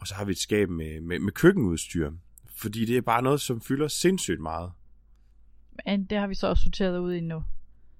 og 0.00 0.06
så 0.06 0.14
har 0.14 0.24
vi 0.24 0.32
et 0.32 0.38
skab 0.38 0.68
med, 0.68 1.00
med, 1.00 1.18
med 1.18 1.32
køkkenudstyr. 1.32 2.10
Fordi 2.56 2.84
det 2.84 2.96
er 2.96 3.00
bare 3.00 3.22
noget, 3.22 3.40
som 3.40 3.60
fylder 3.60 3.88
sindssygt 3.88 4.40
meget. 4.40 4.72
Men 5.86 6.04
det 6.04 6.18
har 6.18 6.26
vi 6.26 6.34
så 6.34 6.46
også 6.46 6.62
sorteret 6.62 6.98
ud 6.98 7.14
i 7.14 7.20
nu. 7.20 7.44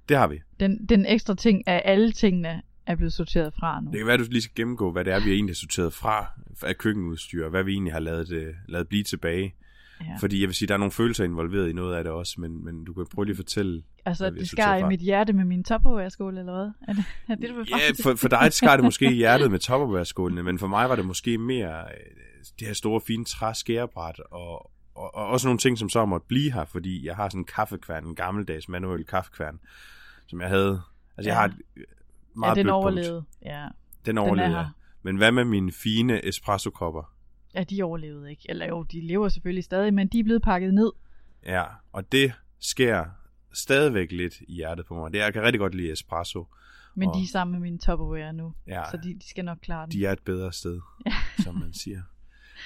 Det 0.09 0.17
har 0.17 0.26
vi. 0.26 0.41
Den, 0.61 0.87
den 0.87 1.06
ekstra 1.06 1.35
ting 1.35 1.69
af 1.69 1.82
alle 1.85 2.12
tingene 2.12 2.62
er 2.88 2.96
blevet 2.96 3.12
sorteret 3.12 3.55
fra 3.55 3.81
nu. 3.81 3.90
Det 3.90 3.99
kan 3.99 4.06
være, 4.06 4.14
at 4.14 4.20
du 4.20 4.26
lige 4.31 4.43
skal 4.43 4.55
gennemgå, 4.55 4.93
hvad 4.93 5.05
det 5.05 5.12
er, 5.12 5.20
vi 5.20 5.32
egentlig 5.32 5.52
har 5.52 5.56
sorteret 5.56 5.93
fra 5.93 6.26
af 6.62 6.79
køkkenudstyr, 6.79 7.44
og 7.44 7.50
hvad 7.50 7.62
vi 7.62 7.73
egentlig 7.73 7.93
har 7.93 8.00
lavet, 8.00 8.29
det, 8.29 8.55
lavet 8.69 8.88
blive 8.88 9.02
tilbage. 9.02 9.55
Ja. 10.00 10.17
Fordi 10.20 10.40
jeg 10.40 10.49
vil 10.49 10.55
sige, 10.55 10.69
der 10.69 10.75
er 10.75 10.79
nogle 10.79 10.93
følelser 10.93 11.25
involveret 11.25 11.69
i 11.69 11.73
noget 11.73 11.96
af 11.96 12.05
det 12.05 12.12
også, 12.12 12.40
men, 12.40 12.64
men 12.64 12.85
du 12.85 12.93
kan 12.93 13.06
prøve 13.14 13.25
lige 13.25 13.32
at 13.32 13.37
fortælle. 13.37 13.82
Altså, 14.05 14.31
det 14.31 14.49
skar 14.49 14.76
i 14.76 14.85
mit 14.85 15.00
hjerte 15.00 15.32
med 15.32 15.44
min 15.44 15.64
topperware-skole, 15.64 16.38
eller 16.38 16.52
hvad? 16.52 16.70
Er 16.88 16.93
det 16.93 17.05
er 17.29 17.35
det, 17.35 17.49
du 17.49 17.64
Ja, 17.76 18.11
for, 18.11 18.14
for 18.14 18.29
dig 18.29 18.52
skar 18.52 18.76
det 18.76 18.85
måske 18.85 19.06
i 19.06 19.14
hjertet 19.25 19.50
med 19.50 19.58
topperware 19.58 20.43
men 20.43 20.58
for 20.58 20.67
mig 20.67 20.88
var 20.88 20.96
det 20.96 21.06
måske 21.06 21.38
mere 21.38 21.81
øh, 21.81 22.44
det 22.58 22.67
her 22.67 22.75
store, 22.75 23.00
fine 23.00 23.25
træskærebræt, 23.25 24.20
og, 24.31 24.70
og, 24.94 25.15
og 25.15 25.27
også 25.27 25.46
nogle 25.46 25.58
ting, 25.58 25.79
som 25.79 25.89
så 25.89 26.05
måtte 26.05 26.27
blive 26.29 26.53
her, 26.53 26.65
fordi 26.65 27.06
jeg 27.06 27.17
har 27.17 27.29
sådan 27.29 27.41
en 27.41 27.44
kaffekværn, 27.44 28.06
en 28.06 28.15
gammeldags 28.15 28.69
manuel 28.69 29.05
kaffekværn, 29.05 29.60
som 30.27 30.41
jeg 30.41 30.48
havde. 30.48 30.81
Altså, 31.17 31.31
ja. 31.31 31.34
jeg 31.34 31.36
har 31.36 31.44
et 31.44 31.55
øh, 31.77 31.84
meget 32.38 32.56
ja, 32.56 32.62
den 32.62 32.70
overlevede. 32.70 33.24
Ja. 33.44 33.66
Den 34.06 34.18
er 34.18 34.22
overlevede. 34.22 34.56
jeg. 34.56 34.68
Men 35.02 35.16
hvad 35.16 35.32
med 35.32 35.44
mine 35.44 35.72
fine 35.72 36.24
espresso-kopper? 36.28 37.14
ja, 37.54 37.64
de 37.64 37.82
overlevede 37.82 38.30
ikke. 38.30 38.42
Eller 38.48 38.66
jo, 38.66 38.82
de 38.82 39.00
lever 39.06 39.28
selvfølgelig 39.28 39.64
stadig, 39.64 39.94
men 39.94 40.08
de 40.08 40.20
er 40.20 40.24
blevet 40.24 40.42
pakket 40.42 40.74
ned. 40.74 40.92
Ja, 41.46 41.64
og 41.92 42.12
det 42.12 42.32
sker 42.60 43.04
stadigvæk 43.52 44.12
lidt 44.12 44.34
i 44.40 44.54
hjertet 44.54 44.86
på 44.86 44.94
mig. 44.94 45.12
Det, 45.12 45.18
jeg 45.18 45.32
kan 45.32 45.42
rigtig 45.42 45.60
godt 45.60 45.74
lide 45.74 45.92
espresso. 45.92 46.46
Men 46.94 47.08
Og- 47.08 47.14
de 47.16 47.22
er 47.22 47.26
sammen 47.26 47.52
med 47.52 47.70
min 47.70 47.78
topperware 47.78 48.32
nu. 48.32 48.54
Ja, 48.66 48.82
Så 48.90 48.96
de, 48.96 49.14
de 49.14 49.28
skal 49.30 49.44
nok 49.44 49.58
klare 49.62 49.82
den. 49.86 49.92
de 49.92 50.06
er 50.06 50.12
et 50.12 50.18
bedre 50.24 50.52
sted, 50.52 50.80
som 51.44 51.54
man 51.54 51.72
siger. 51.72 52.02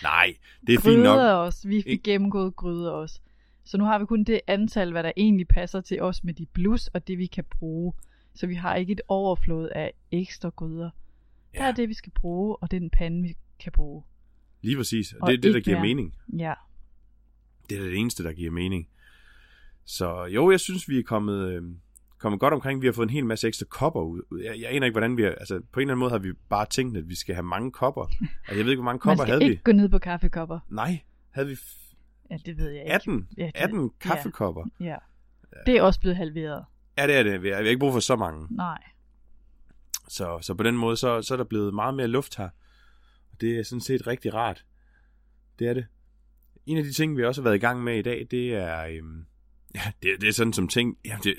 Nej, 0.02 0.34
det 0.66 0.74
er 0.74 0.80
fint 0.80 1.02
nok. 1.02 1.16
Gryder 1.16 1.32
også. 1.32 1.68
Vi 1.68 1.82
fik 1.82 2.02
gennemgået 2.02 2.56
gryder 2.56 2.90
også. 2.90 3.20
Så 3.64 3.78
nu 3.78 3.84
har 3.84 3.98
vi 3.98 4.06
kun 4.06 4.24
det 4.24 4.40
antal, 4.46 4.92
hvad 4.92 5.02
der 5.02 5.12
egentlig 5.16 5.48
passer 5.48 5.80
til 5.80 6.02
os 6.02 6.24
med 6.24 6.34
de 6.34 6.46
blus 6.46 6.86
og 6.86 7.08
det, 7.08 7.18
vi 7.18 7.26
kan 7.26 7.44
bruge. 7.50 7.92
Så 8.34 8.46
vi 8.46 8.54
har 8.54 8.74
ikke 8.74 8.92
et 8.92 9.00
overflod 9.08 9.68
af 9.68 9.92
ekstra 10.10 10.48
gryder. 10.48 10.90
Ja. 11.54 11.58
Der 11.58 11.64
er 11.64 11.72
det, 11.72 11.88
vi 11.88 11.94
skal 11.94 12.12
bruge, 12.12 12.56
og 12.56 12.70
det 12.70 12.76
er 12.76 12.80
den 12.80 12.90
pande, 12.90 13.22
vi 13.22 13.36
kan 13.58 13.72
bruge. 13.72 14.02
Lige 14.62 14.76
præcis. 14.76 15.12
Og 15.20 15.26
det 15.30 15.36
er 15.36 15.40
det, 15.40 15.50
der 15.50 15.56
ikke 15.56 15.64
giver 15.64 15.76
mere. 15.80 15.86
mening. 15.94 16.14
Ja. 16.38 16.54
Det 17.70 17.78
er 17.78 17.82
det 17.82 17.96
eneste, 17.96 18.22
der 18.24 18.32
giver 18.32 18.50
mening. 18.50 18.88
Så 19.84 20.24
jo, 20.24 20.50
jeg 20.50 20.60
synes, 20.60 20.88
vi 20.88 20.98
er 20.98 21.02
kommet, 21.02 21.48
øh, 21.48 21.62
kommet 22.18 22.40
godt 22.40 22.54
omkring. 22.54 22.80
Vi 22.82 22.86
har 22.86 22.92
fået 22.92 23.06
en 23.06 23.10
hel 23.10 23.26
masse 23.26 23.48
ekstra 23.48 23.66
kopper 23.66 24.00
ud. 24.00 24.40
Jeg, 24.44 24.60
jeg 24.60 24.70
aner 24.74 24.86
ikke, 24.86 24.94
hvordan 24.94 25.16
vi 25.16 25.22
har... 25.22 25.30
Altså, 25.30 25.60
på 25.72 25.80
en 25.80 25.82
eller 25.82 25.94
anden 25.94 25.98
måde 25.98 26.10
har 26.10 26.18
vi 26.18 26.32
bare 26.48 26.66
tænkt, 26.66 26.96
at 26.96 27.08
vi 27.08 27.14
skal 27.14 27.34
have 27.34 27.42
mange 27.42 27.72
kopper. 27.72 28.02
Og 28.48 28.56
jeg 28.56 28.64
ved 28.64 28.70
ikke, 28.72 28.82
hvor 28.82 28.84
mange 28.92 28.94
Man 28.94 28.98
kopper 28.98 29.24
skal 29.24 29.32
havde 29.32 29.44
ikke 29.44 29.56
vi. 29.56 29.72
gå 29.72 29.72
ned 29.72 29.88
på 29.88 29.98
kaffekopper. 29.98 30.58
Nej, 30.68 30.98
havde 31.30 31.48
vi 31.48 31.54
f- 31.54 31.78
Ja, 32.30 32.36
det 32.46 32.56
ved 32.58 32.70
jeg 32.70 32.80
ikke. 32.82 32.92
18, 32.92 33.28
Ja, 33.38 33.44
det- 33.46 33.52
18 33.54 33.90
kaffekopper. 34.00 34.64
Ja. 34.80 34.84
ja. 34.86 34.96
Det 35.66 35.76
er 35.76 35.82
også 35.82 36.00
blevet 36.00 36.16
halveret. 36.16 36.64
Ja, 36.98 37.06
det 37.06 37.16
er 37.16 37.22
det. 37.22 37.42
Vi 37.42 37.50
har 37.50 37.58
ikke 37.58 37.78
brug 37.78 37.92
for 37.92 38.00
så 38.00 38.16
mange. 38.16 38.46
Nej. 38.50 38.78
Så, 40.08 40.38
så 40.42 40.54
på 40.54 40.62
den 40.62 40.76
måde, 40.76 40.96
så, 40.96 41.22
så 41.22 41.34
er 41.34 41.36
der 41.36 41.44
blevet 41.44 41.74
meget 41.74 41.94
mere 41.94 42.08
luft 42.08 42.36
her. 42.36 42.48
Og 43.32 43.40
det 43.40 43.58
er 43.58 43.62
sådan 43.62 43.80
set 43.80 44.06
rigtig 44.06 44.34
rart. 44.34 44.64
Det 45.58 45.68
er 45.68 45.74
det. 45.74 45.86
En 46.66 46.78
af 46.78 46.84
de 46.84 46.92
ting, 46.92 47.16
vi 47.16 47.24
også 47.24 47.40
har 47.40 47.44
været 47.44 47.56
i 47.56 47.58
gang 47.58 47.84
med 47.84 47.98
i 47.98 48.02
dag, 48.02 48.26
det 48.30 48.54
er... 48.54 48.84
Øhm, 48.84 49.26
ja, 49.74 49.92
det, 50.02 50.20
det 50.20 50.28
er 50.28 50.32
sådan 50.32 50.52
som 50.52 50.68
ting... 50.68 50.96
Ja, 51.04 51.16
det, 51.24 51.36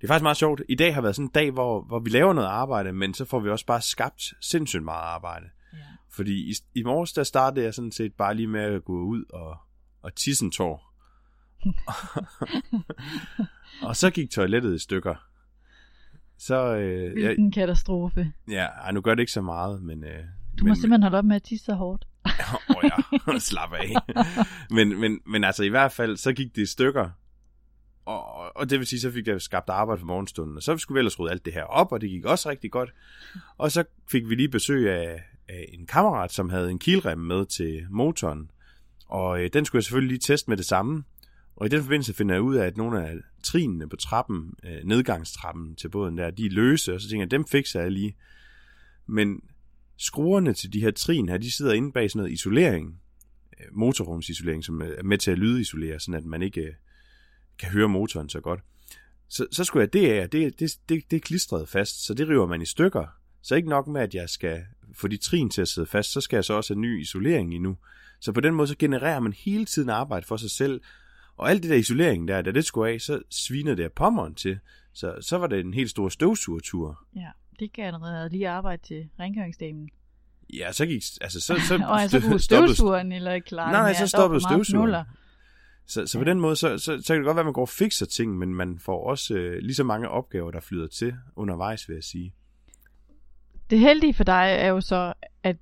det 0.00 0.04
er 0.04 0.08
faktisk 0.08 0.22
meget 0.22 0.36
sjovt. 0.36 0.62
I 0.68 0.74
dag 0.74 0.94
har 0.94 1.00
været 1.00 1.16
sådan 1.16 1.26
en 1.26 1.32
dag, 1.32 1.50
hvor, 1.50 1.82
hvor 1.82 1.98
vi 1.98 2.10
laver 2.10 2.32
noget 2.32 2.48
arbejde, 2.48 2.92
men 2.92 3.14
så 3.14 3.24
får 3.24 3.40
vi 3.40 3.50
også 3.50 3.66
bare 3.66 3.82
skabt 3.82 4.22
sindssygt 4.40 4.84
meget 4.84 5.02
arbejde. 5.02 5.46
Ja. 5.72 5.78
Fordi 6.10 6.50
i, 6.50 6.54
i 6.74 6.82
morges, 6.82 7.12
der 7.12 7.22
startede 7.22 7.64
jeg 7.64 7.74
sådan 7.74 7.92
set 7.92 8.14
bare 8.14 8.34
lige 8.34 8.46
med 8.46 8.60
at 8.60 8.84
gå 8.84 9.02
ud 9.02 9.24
og, 9.30 9.56
og 10.02 10.14
tisse 10.14 10.44
en 10.44 10.50
tår. 10.50 10.94
og 13.82 13.96
så 13.96 14.10
gik 14.10 14.30
toilettet 14.30 14.74
i 14.74 14.78
stykker. 14.78 15.14
Så, 16.38 16.76
øh, 16.76 17.02
jeg, 17.02 17.26
Hvilken 17.26 17.52
katastrofe. 17.52 18.32
ja, 18.50 18.64
ej, 18.64 18.92
nu 18.92 19.00
gør 19.00 19.14
det 19.14 19.20
ikke 19.20 19.32
så 19.32 19.42
meget, 19.42 19.82
men... 19.82 20.04
Øh, 20.04 20.24
Du 20.58 20.64
må 20.64 20.68
men, 20.68 20.76
simpelthen 20.76 21.02
holde 21.02 21.18
op 21.18 21.24
med 21.24 21.36
at 21.36 21.42
tisse 21.42 21.64
så 21.64 21.74
hårdt. 21.74 22.04
Åh 22.70 22.76
oh, 22.76 22.84
ja, 23.32 23.38
slap 23.50 23.72
af. 23.72 23.92
men, 24.70 25.00
men, 25.00 25.20
men 25.26 25.44
altså 25.44 25.64
i 25.64 25.68
hvert 25.68 25.92
fald, 25.92 26.16
så 26.16 26.32
gik 26.32 26.56
det 26.56 26.62
i 26.62 26.66
stykker. 26.66 27.10
Og, 28.06 28.56
og 28.56 28.70
det 28.70 28.78
vil 28.78 28.86
sige, 28.86 29.00
så 29.00 29.10
fik 29.10 29.26
jeg 29.26 29.40
skabt 29.40 29.68
arbejde 29.68 29.98
for 29.98 30.06
morgenstunden. 30.06 30.56
Og 30.56 30.62
så 30.62 30.76
skulle 30.78 30.96
vi 30.96 31.00
ellers 31.00 31.18
rydde 31.18 31.30
alt 31.32 31.44
det 31.44 31.52
her 31.52 31.62
op, 31.64 31.92
og 31.92 32.00
det 32.00 32.10
gik 32.10 32.24
også 32.24 32.50
rigtig 32.50 32.70
godt. 32.70 32.90
Og 33.58 33.72
så 33.72 33.84
fik 34.10 34.28
vi 34.28 34.34
lige 34.34 34.48
besøg 34.48 34.90
af, 34.90 35.22
af 35.48 35.68
en 35.72 35.86
kammerat, 35.86 36.32
som 36.32 36.50
havde 36.50 36.70
en 36.70 36.78
kielrem 36.78 37.18
med 37.18 37.46
til 37.46 37.86
motoren. 37.90 38.50
Og 39.08 39.42
øh, 39.44 39.50
den 39.52 39.64
skulle 39.64 39.78
jeg 39.80 39.84
selvfølgelig 39.84 40.08
lige 40.12 40.32
teste 40.32 40.50
med 40.50 40.56
det 40.56 40.66
samme. 40.66 41.04
Og 41.56 41.66
i 41.66 41.68
den 41.68 41.82
forbindelse 41.82 42.14
finder 42.14 42.34
jeg 42.34 42.42
ud 42.42 42.56
af, 42.56 42.66
at 42.66 42.76
nogle 42.76 43.08
af 43.08 43.16
trinene 43.42 43.88
på 43.88 43.96
trappen, 43.96 44.54
øh, 44.64 44.84
nedgangstrappen 44.84 45.74
til 45.74 45.88
båden 45.88 46.18
der, 46.18 46.30
de 46.30 46.46
er 46.46 46.50
løse, 46.50 46.94
og 46.94 47.00
så 47.00 47.08
tænker 47.08 47.22
jeg, 47.22 47.30
dem 47.30 47.46
fikser 47.46 47.80
jeg 47.80 47.92
lige. 47.92 48.16
Men 49.06 49.40
skruerne 49.96 50.54
til 50.54 50.72
de 50.72 50.80
her 50.80 50.90
trin 50.90 51.28
her, 51.28 51.38
de 51.38 51.52
sidder 51.52 51.72
inde 51.72 51.92
bag 51.92 52.10
sådan 52.10 52.18
noget 52.18 52.32
isolering, 52.32 53.00
øh, 53.60 53.66
motorrumsisolering, 53.72 54.64
som 54.64 54.80
er 54.80 55.02
med 55.02 55.18
til 55.18 55.30
at 55.30 55.38
lydisolere, 55.38 56.00
sådan 56.00 56.20
at 56.20 56.24
man 56.24 56.42
ikke 56.42 56.60
øh, 56.60 56.72
kan 57.58 57.70
høre 57.70 57.88
motoren 57.88 58.28
så 58.28 58.40
godt. 58.40 58.60
Så, 59.28 59.46
så 59.52 59.64
skulle 59.64 59.80
jeg 59.80 59.92
det 59.92 60.10
af, 60.10 60.30
det, 60.30 60.60
det, 60.60 60.78
det, 60.88 61.10
det 61.10 61.16
er 61.16 61.20
klistret 61.20 61.68
fast, 61.68 62.06
så 62.06 62.14
det 62.14 62.28
river 62.28 62.46
man 62.46 62.62
i 62.62 62.66
stykker. 62.66 63.06
Så 63.42 63.54
ikke 63.54 63.68
nok 63.68 63.86
med, 63.86 64.00
at 64.00 64.14
jeg 64.14 64.28
skal 64.28 64.64
få 64.94 65.08
de 65.08 65.16
trin 65.16 65.50
til 65.50 65.62
at 65.62 65.68
sidde 65.68 65.86
fast, 65.86 66.12
så 66.12 66.20
skal 66.20 66.36
jeg 66.36 66.44
så 66.44 66.54
også 66.54 66.74
have 66.74 66.80
ny 66.80 67.00
isolering 67.00 67.54
endnu. 67.54 67.76
Så 68.20 68.32
på 68.32 68.40
den 68.40 68.54
måde, 68.54 68.68
så 68.68 68.76
genererer 68.78 69.20
man 69.20 69.32
hele 69.32 69.64
tiden 69.64 69.88
arbejde 69.88 70.26
for 70.26 70.36
sig 70.36 70.50
selv, 70.50 70.80
og 71.36 71.50
alt 71.50 71.62
det 71.62 71.70
der 71.70 71.76
isolering 71.76 72.28
der, 72.28 72.42
da 72.42 72.50
det 72.50 72.64
skulle 72.64 72.92
af, 72.92 73.00
så 73.00 73.22
svinede 73.30 73.76
det 73.76 73.82
af 73.84 73.92
pommeren 73.92 74.34
til. 74.34 74.58
Så, 74.92 75.14
så 75.20 75.38
var 75.38 75.46
det 75.46 75.60
en 75.60 75.74
helt 75.74 75.90
stor 75.90 76.08
støvsugertur. 76.08 77.04
Ja, 77.16 77.28
det 77.60 77.72
genererede 77.72 78.28
lige 78.30 78.48
arbejde 78.48 78.82
til 78.82 79.08
rengøringsdamen. 79.20 79.88
Ja, 80.54 80.72
så 80.72 80.86
gik, 80.86 81.02
altså 81.20 81.40
så, 81.40 81.60
så 81.68 81.74
og 81.88 82.02
altså 82.02 82.20
kunne 82.20 82.40
støvsugeren 82.40 83.12
eller 83.12 83.32
ikke 83.32 83.44
klare 83.46 83.72
Nej, 83.72 83.94
så 83.94 84.06
stoppede 84.06 84.40
støvsugeren. 84.40 85.04
Så, 85.86 86.06
så 86.06 86.18
Ja. 86.18 86.24
på 86.24 86.30
den 86.30 86.40
måde, 86.40 86.56
så, 86.56 86.78
så, 86.78 87.02
så 87.02 87.14
kan 87.14 87.16
det 87.16 87.24
godt 87.24 87.36
være, 87.36 87.40
at 87.42 87.46
man 87.46 87.52
går 87.52 87.62
og 87.62 87.68
fikser 87.68 88.06
ting, 88.06 88.38
men 88.38 88.54
man 88.54 88.78
får 88.78 89.10
også 89.10 89.34
øh, 89.34 89.58
lige 89.62 89.74
så 89.74 89.84
mange 89.84 90.08
opgaver, 90.08 90.50
der 90.50 90.60
flyder 90.60 90.86
til 90.86 91.14
undervejs, 91.36 91.88
vil 91.88 91.94
jeg 91.94 92.04
sige. 92.04 92.34
Det 93.70 93.78
heldige 93.78 94.14
for 94.14 94.24
dig 94.24 94.56
er 94.58 94.68
jo 94.68 94.80
så, 94.80 95.12
at 95.42 95.56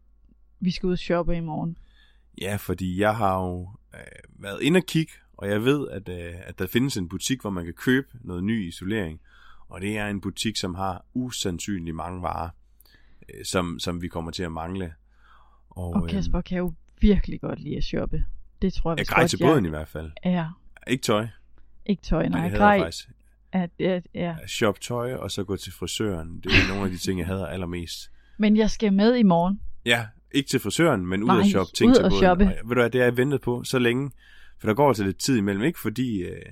vi 0.60 0.70
skal 0.70 0.86
ud 0.86 0.92
og 0.92 0.98
shoppe 0.98 1.36
i 1.36 1.40
morgen. 1.40 1.78
Ja, 2.40 2.56
fordi 2.56 3.00
jeg 3.00 3.16
har 3.16 3.40
jo 3.42 3.68
øh, 3.94 4.00
været 4.42 4.62
inde 4.62 4.78
og 4.78 4.84
kigge, 4.86 5.12
og 5.44 5.50
jeg 5.50 5.64
ved, 5.64 5.88
at, 5.88 6.08
øh, 6.08 6.34
at 6.44 6.58
der 6.58 6.66
findes 6.66 6.96
en 6.96 7.08
butik, 7.08 7.40
hvor 7.40 7.50
man 7.50 7.64
kan 7.64 7.74
købe 7.74 8.06
noget 8.20 8.44
ny 8.44 8.68
isolering. 8.68 9.20
Og 9.68 9.80
det 9.80 9.98
er 9.98 10.06
en 10.08 10.20
butik, 10.20 10.56
som 10.56 10.74
har 10.74 11.04
usandsynligt 11.14 11.96
mange 11.96 12.22
varer, 12.22 12.48
øh, 13.28 13.44
som, 13.44 13.78
som 13.78 14.02
vi 14.02 14.08
kommer 14.08 14.30
til 14.30 14.42
at 14.42 14.52
mangle. 14.52 14.92
Og, 15.70 15.88
Og 15.94 16.08
Kasper 16.08 16.40
kan 16.40 16.58
jo 16.58 16.72
virkelig 17.00 17.40
godt 17.40 17.60
lide 17.60 17.76
at 17.76 17.84
shoppe. 17.84 18.24
Det 18.62 18.72
tror 18.72 18.90
jeg 18.90 18.98
jeg 18.98 19.06
grej 19.06 19.26
til 19.26 19.38
båden 19.38 19.66
i 19.66 19.68
hvert 19.68 19.88
fald. 19.88 20.10
Ja, 20.24 20.46
Ikke 20.86 21.02
tøj. 21.02 21.26
ikke 21.86 22.02
tøj, 22.02 22.28
Nej, 22.28 22.40
nej. 22.40 22.48
jeg 22.50 22.58
Grej, 22.58 22.78
faktisk. 22.78 23.08
at, 23.52 23.70
at, 23.80 24.06
ja. 24.14 24.36
Shop 24.46 24.80
tøj, 24.80 25.14
og 25.14 25.30
så 25.30 25.44
gå 25.44 25.56
til 25.56 25.72
frisøren. 25.72 26.40
Det 26.40 26.52
er 26.52 26.68
nogle 26.68 26.84
af 26.84 26.90
de 26.90 26.98
ting, 26.98 27.18
jeg 27.18 27.26
hader 27.26 27.46
allermest. 27.46 28.10
Men 28.38 28.56
jeg 28.56 28.70
skal 28.70 28.92
med 28.92 29.14
i 29.16 29.22
morgen. 29.22 29.60
Ja, 29.86 30.06
ikke 30.30 30.48
til 30.48 30.60
frisøren, 30.60 31.06
men 31.06 31.22
ud 31.22 31.26
Nej, 31.26 31.38
og 31.38 31.46
shoppe 31.46 31.72
ting 31.72 31.90
ud 31.90 31.94
til 31.94 32.04
og 32.04 32.10
båden. 32.10 32.22
shoppe. 32.22 32.44
Og, 32.44 32.50
ved 32.50 32.74
du 32.76 32.80
hvad, 32.80 32.90
det 32.90 33.00
har 33.00 33.06
jeg 33.06 33.16
ventet 33.16 33.40
på 33.40 33.64
så 33.64 33.78
længe. 33.78 34.10
For 34.58 34.66
der 34.68 34.75
går 34.75 34.88
altså 34.88 35.04
lidt 35.04 35.18
tid 35.18 35.37
imellem. 35.38 35.62
Ikke 35.64 35.78
fordi, 35.80 36.23
øh, 36.23 36.42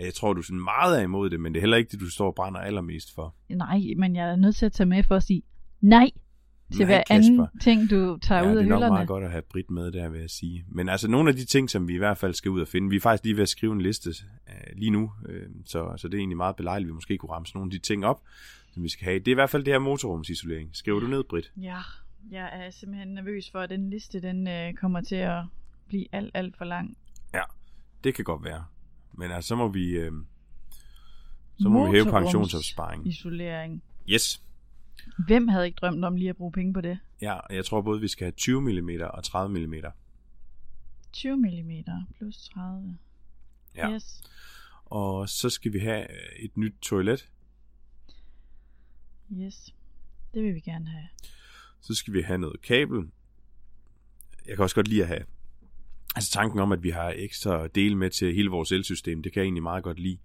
jeg 0.00 0.14
tror, 0.14 0.32
du 0.32 0.42
sådan 0.42 0.60
meget 0.60 0.98
er 0.98 1.02
imod 1.04 1.30
det, 1.30 1.40
men 1.40 1.52
det 1.54 1.58
er 1.58 1.62
heller 1.62 1.76
ikke 1.76 1.90
det, 1.90 2.00
du 2.00 2.10
står 2.10 2.26
og 2.26 2.34
brænder 2.34 2.60
allermest 2.60 3.14
for. 3.14 3.34
Nej, 3.48 3.80
men 3.96 4.16
jeg 4.16 4.30
er 4.30 4.36
nødt 4.36 4.56
til 4.56 4.66
at 4.66 4.72
tage 4.72 4.86
med 4.86 5.02
for 5.02 5.16
at 5.16 5.22
sige 5.22 5.42
nej 5.80 6.10
til 6.72 6.78
Nej, 6.78 6.86
hver 6.86 6.98
Kasper. 7.06 7.14
anden 7.14 7.46
ting, 7.60 7.90
du 7.90 8.18
tager 8.22 8.42
Ja, 8.42 8.50
ud 8.50 8.56
det 8.56 8.58
af 8.58 8.64
er 8.64 8.68
nok 8.68 8.78
hylderne. 8.78 8.92
meget 8.94 9.08
godt 9.08 9.24
at 9.24 9.30
have 9.30 9.42
Brit 9.42 9.70
med 9.70 9.92
der, 9.92 10.08
vil 10.08 10.20
jeg 10.20 10.30
sige. 10.30 10.64
Men 10.68 10.88
altså, 10.88 11.08
nogle 11.08 11.30
af 11.30 11.36
de 11.36 11.44
ting, 11.44 11.70
som 11.70 11.88
vi 11.88 11.94
i 11.94 11.98
hvert 11.98 12.18
fald 12.18 12.34
skal 12.34 12.50
ud 12.50 12.60
og 12.60 12.68
finde, 12.68 12.90
vi 12.90 12.96
er 12.96 13.00
faktisk 13.00 13.24
lige 13.24 13.36
ved 13.36 13.42
at 13.42 13.48
skrive 13.48 13.72
en 13.72 13.80
liste 13.80 14.10
øh, 14.48 14.76
lige 14.76 14.90
nu, 14.90 15.12
øh, 15.28 15.42
så, 15.66 15.92
så 15.96 16.08
det 16.08 16.14
er 16.14 16.18
egentlig 16.18 16.36
meget 16.36 16.56
belejligt, 16.56 16.86
at 16.86 16.88
vi 16.88 16.94
måske 16.94 17.18
kunne 17.18 17.28
sådan 17.46 17.58
nogle 17.58 17.68
af 17.68 17.70
de 17.70 17.78
ting 17.78 18.04
op, 18.06 18.22
som 18.72 18.82
vi 18.82 18.88
skal 18.88 19.04
have. 19.04 19.18
Det 19.18 19.28
er 19.28 19.32
i 19.32 19.34
hvert 19.34 19.50
fald 19.50 19.64
det 19.64 19.72
her 19.74 19.78
motorrumsisolering. 19.78 20.70
Skriver 20.72 21.00
du 21.00 21.06
ned, 21.06 21.24
Brit? 21.24 21.52
Ja, 21.56 21.78
jeg 22.30 22.50
er 22.52 22.70
simpelthen 22.70 23.08
nervøs 23.14 23.50
for, 23.50 23.58
at 23.58 23.70
den 23.70 23.90
liste, 23.90 24.20
den 24.22 24.48
øh, 24.48 24.74
kommer 24.74 25.00
til 25.00 25.16
at 25.16 25.42
blive 25.88 26.06
alt, 26.12 26.30
alt 26.34 26.56
for 26.56 26.64
lang. 26.64 26.96
Det 28.04 28.14
kan 28.14 28.24
godt 28.24 28.44
være. 28.44 28.64
Men 29.12 29.30
altså, 29.30 29.48
så 29.48 29.56
må 29.56 29.68
vi, 29.68 29.88
øh, 29.90 30.12
så 31.60 31.68
må 31.68 31.86
vi 31.86 31.92
hæve 31.92 32.10
pensionsopsparingen. 32.10 33.06
Isolering. 33.06 33.82
Yes. 34.08 34.42
Hvem 35.26 35.48
havde 35.48 35.66
ikke 35.66 35.76
drømt 35.76 36.04
om 36.04 36.16
lige 36.16 36.30
at 36.30 36.36
bruge 36.36 36.52
penge 36.52 36.74
på 36.74 36.80
det? 36.80 36.98
Ja, 37.20 37.38
jeg 37.50 37.64
tror 37.64 37.82
både, 37.82 38.00
vi 38.00 38.08
skal 38.08 38.24
have 38.24 38.32
20 38.32 38.60
mm 38.60 38.90
og 39.00 39.24
30 39.24 39.66
mm. 39.66 39.74
20 41.12 41.36
mm 41.36 41.70
plus 42.16 42.48
30. 42.54 42.98
Ja. 43.76 43.90
Yes. 43.94 44.22
Og 44.84 45.28
så 45.28 45.50
skal 45.50 45.72
vi 45.72 45.78
have 45.78 46.10
øh, 46.10 46.38
et 46.38 46.56
nyt 46.56 46.74
toilet. 46.82 47.28
Yes. 49.32 49.74
Det 50.34 50.42
vil 50.42 50.54
vi 50.54 50.60
gerne 50.60 50.88
have. 50.88 51.08
Så 51.80 51.94
skal 51.94 52.12
vi 52.12 52.22
have 52.22 52.38
noget 52.38 52.60
kabel. 52.60 53.10
Jeg 54.46 54.56
kan 54.56 54.62
også 54.62 54.74
godt 54.74 54.88
lide 54.88 55.02
at 55.02 55.08
have 55.08 55.24
altså 56.18 56.32
tanken 56.32 56.60
om, 56.60 56.72
at 56.72 56.82
vi 56.82 56.90
har 56.90 57.14
ekstra 57.16 57.66
dele 57.66 57.96
med 57.96 58.10
til 58.10 58.34
hele 58.34 58.50
vores 58.50 58.72
elsystem. 58.72 59.22
Det 59.22 59.32
kan 59.32 59.40
jeg 59.40 59.44
egentlig 59.44 59.62
meget 59.62 59.84
godt 59.84 59.98
lide. 59.98 60.18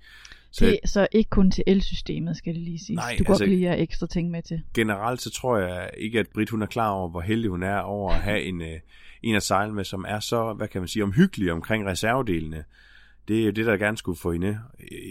Så 0.52 0.66
Det 0.66 0.80
så 0.86 1.08
ikke 1.12 1.30
kun 1.30 1.52
til 1.52 1.64
elsystemet, 1.68 2.38
skal 2.38 2.54
det 2.54 2.62
lige 2.62 2.80
sige. 2.80 2.96
Nej, 2.96 3.16
du 3.20 3.24
kan 3.24 3.32
altså- 3.34 3.44
godt 3.44 3.50
lige 3.56 3.68
have 3.68 3.80
ekstra 3.80 4.08
ting 4.08 4.32
med 4.32 4.42
til. 4.42 4.62
generelt 4.74 5.22
så 5.22 5.30
tror 5.32 5.58
jeg 5.58 5.90
ikke, 5.98 6.20
at 6.20 6.28
Britt 6.34 6.50
hun 6.50 6.62
er 6.62 6.66
klar 6.66 6.90
over, 6.90 7.10
hvor 7.10 7.22
heldig 7.22 7.50
hun 7.50 7.64
er 7.64 7.78
over 7.78 8.12
at 8.12 8.22
have 8.22 8.42
en, 8.44 8.62
øh, 8.62 8.80
en 9.24 9.36
at 9.36 9.44
sejle 9.44 9.74
med, 9.74 9.84
som 9.84 10.06
er 10.08 10.20
så, 10.20 10.54
hvad 10.54 10.68
kan 10.68 10.82
man 10.82 10.88
sige, 10.88 11.04
omhyggelig 11.04 11.52
omkring 11.52 11.86
reservedelene. 11.86 12.64
Det 13.28 13.42
er 13.42 13.46
jo 13.46 13.52
det, 13.52 13.66
der 13.66 13.78
gerne 13.78 13.98
skulle 13.98 14.20
få 14.20 14.32
hende, 14.32 14.60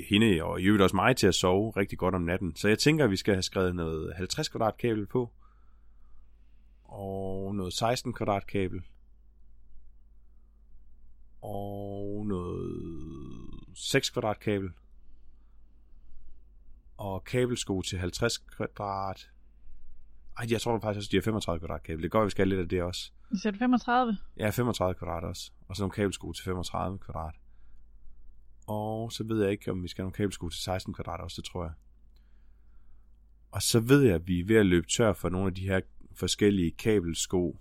hende 0.08 0.42
og 0.42 0.60
i 0.60 0.64
øvrigt 0.64 0.82
også 0.82 0.96
mig 0.96 1.16
til 1.16 1.26
at 1.26 1.34
sove 1.34 1.70
rigtig 1.76 1.98
godt 1.98 2.14
om 2.14 2.22
natten. 2.22 2.56
Så 2.56 2.68
jeg 2.68 2.78
tænker, 2.78 3.04
at 3.04 3.10
vi 3.10 3.16
skal 3.16 3.34
have 3.34 3.42
skrevet 3.42 3.74
noget 3.74 4.12
50 4.16 4.48
kvadrat 4.48 4.76
kabel 4.76 5.06
på. 5.06 5.30
Og 6.84 7.54
noget 7.54 7.72
16 7.72 8.12
kvadrat 8.12 8.46
kabel. 8.46 8.80
Og 11.42 12.26
noget 12.26 13.60
6 13.74 14.10
kvadrat 14.10 14.40
kabel. 14.40 14.70
Og 16.96 17.24
kabelsko 17.24 17.82
til 17.82 17.98
50 17.98 18.38
kvadrat. 18.38 19.30
Ej, 20.38 20.46
jeg 20.50 20.60
tror 20.60 20.80
faktisk 20.80 20.98
også, 20.98 21.08
de 21.12 21.16
har 21.16 21.22
35 21.22 21.60
kvadrat 21.60 21.82
kabel. 21.82 22.02
Det 22.02 22.10
går, 22.10 22.24
vi 22.24 22.30
skal 22.30 22.48
lidt 22.48 22.60
af 22.60 22.68
det 22.68 22.82
også. 22.82 23.12
Vi 23.30 23.38
sætter 23.38 23.58
35. 23.58 24.16
Ja, 24.36 24.50
35 24.50 24.94
kvadrat 24.94 25.24
også. 25.24 25.50
Og 25.68 25.76
så 25.76 25.82
nogle 25.82 25.92
kabelsko 25.92 26.32
til 26.32 26.44
35 26.44 26.98
kvadrat. 26.98 27.34
Og 28.66 29.12
så 29.12 29.24
ved 29.24 29.42
jeg 29.42 29.50
ikke, 29.50 29.70
om 29.70 29.82
vi 29.82 29.88
skal 29.88 30.02
have 30.02 30.06
nogle 30.06 30.14
kabelsko 30.14 30.48
til 30.48 30.62
16 30.62 30.94
kvadrat 30.94 31.20
også, 31.20 31.40
det 31.40 31.50
tror 31.50 31.64
jeg. 31.64 31.72
Og 33.50 33.62
så 33.62 33.80
ved 33.80 34.02
jeg, 34.02 34.14
at 34.14 34.26
vi 34.26 34.40
er 34.40 34.44
ved 34.44 34.56
at 34.56 34.66
løbe 34.66 34.86
tør 34.86 35.12
for 35.12 35.28
nogle 35.28 35.46
af 35.46 35.54
de 35.54 35.62
her 35.62 35.80
forskellige 36.14 36.70
kabelsko 36.70 37.60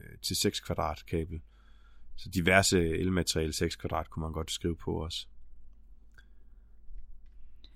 øh, 0.00 0.18
til 0.22 0.36
6 0.36 0.60
kvadrat 0.60 1.06
kabel. 1.06 1.40
Så 2.22 2.28
diverse 2.28 2.88
elmateriale 2.88 3.52
6 3.52 3.76
kvadrat 3.76 4.10
kunne 4.10 4.20
man 4.20 4.32
godt 4.32 4.50
skrive 4.50 4.76
på 4.76 5.04
os. 5.04 5.28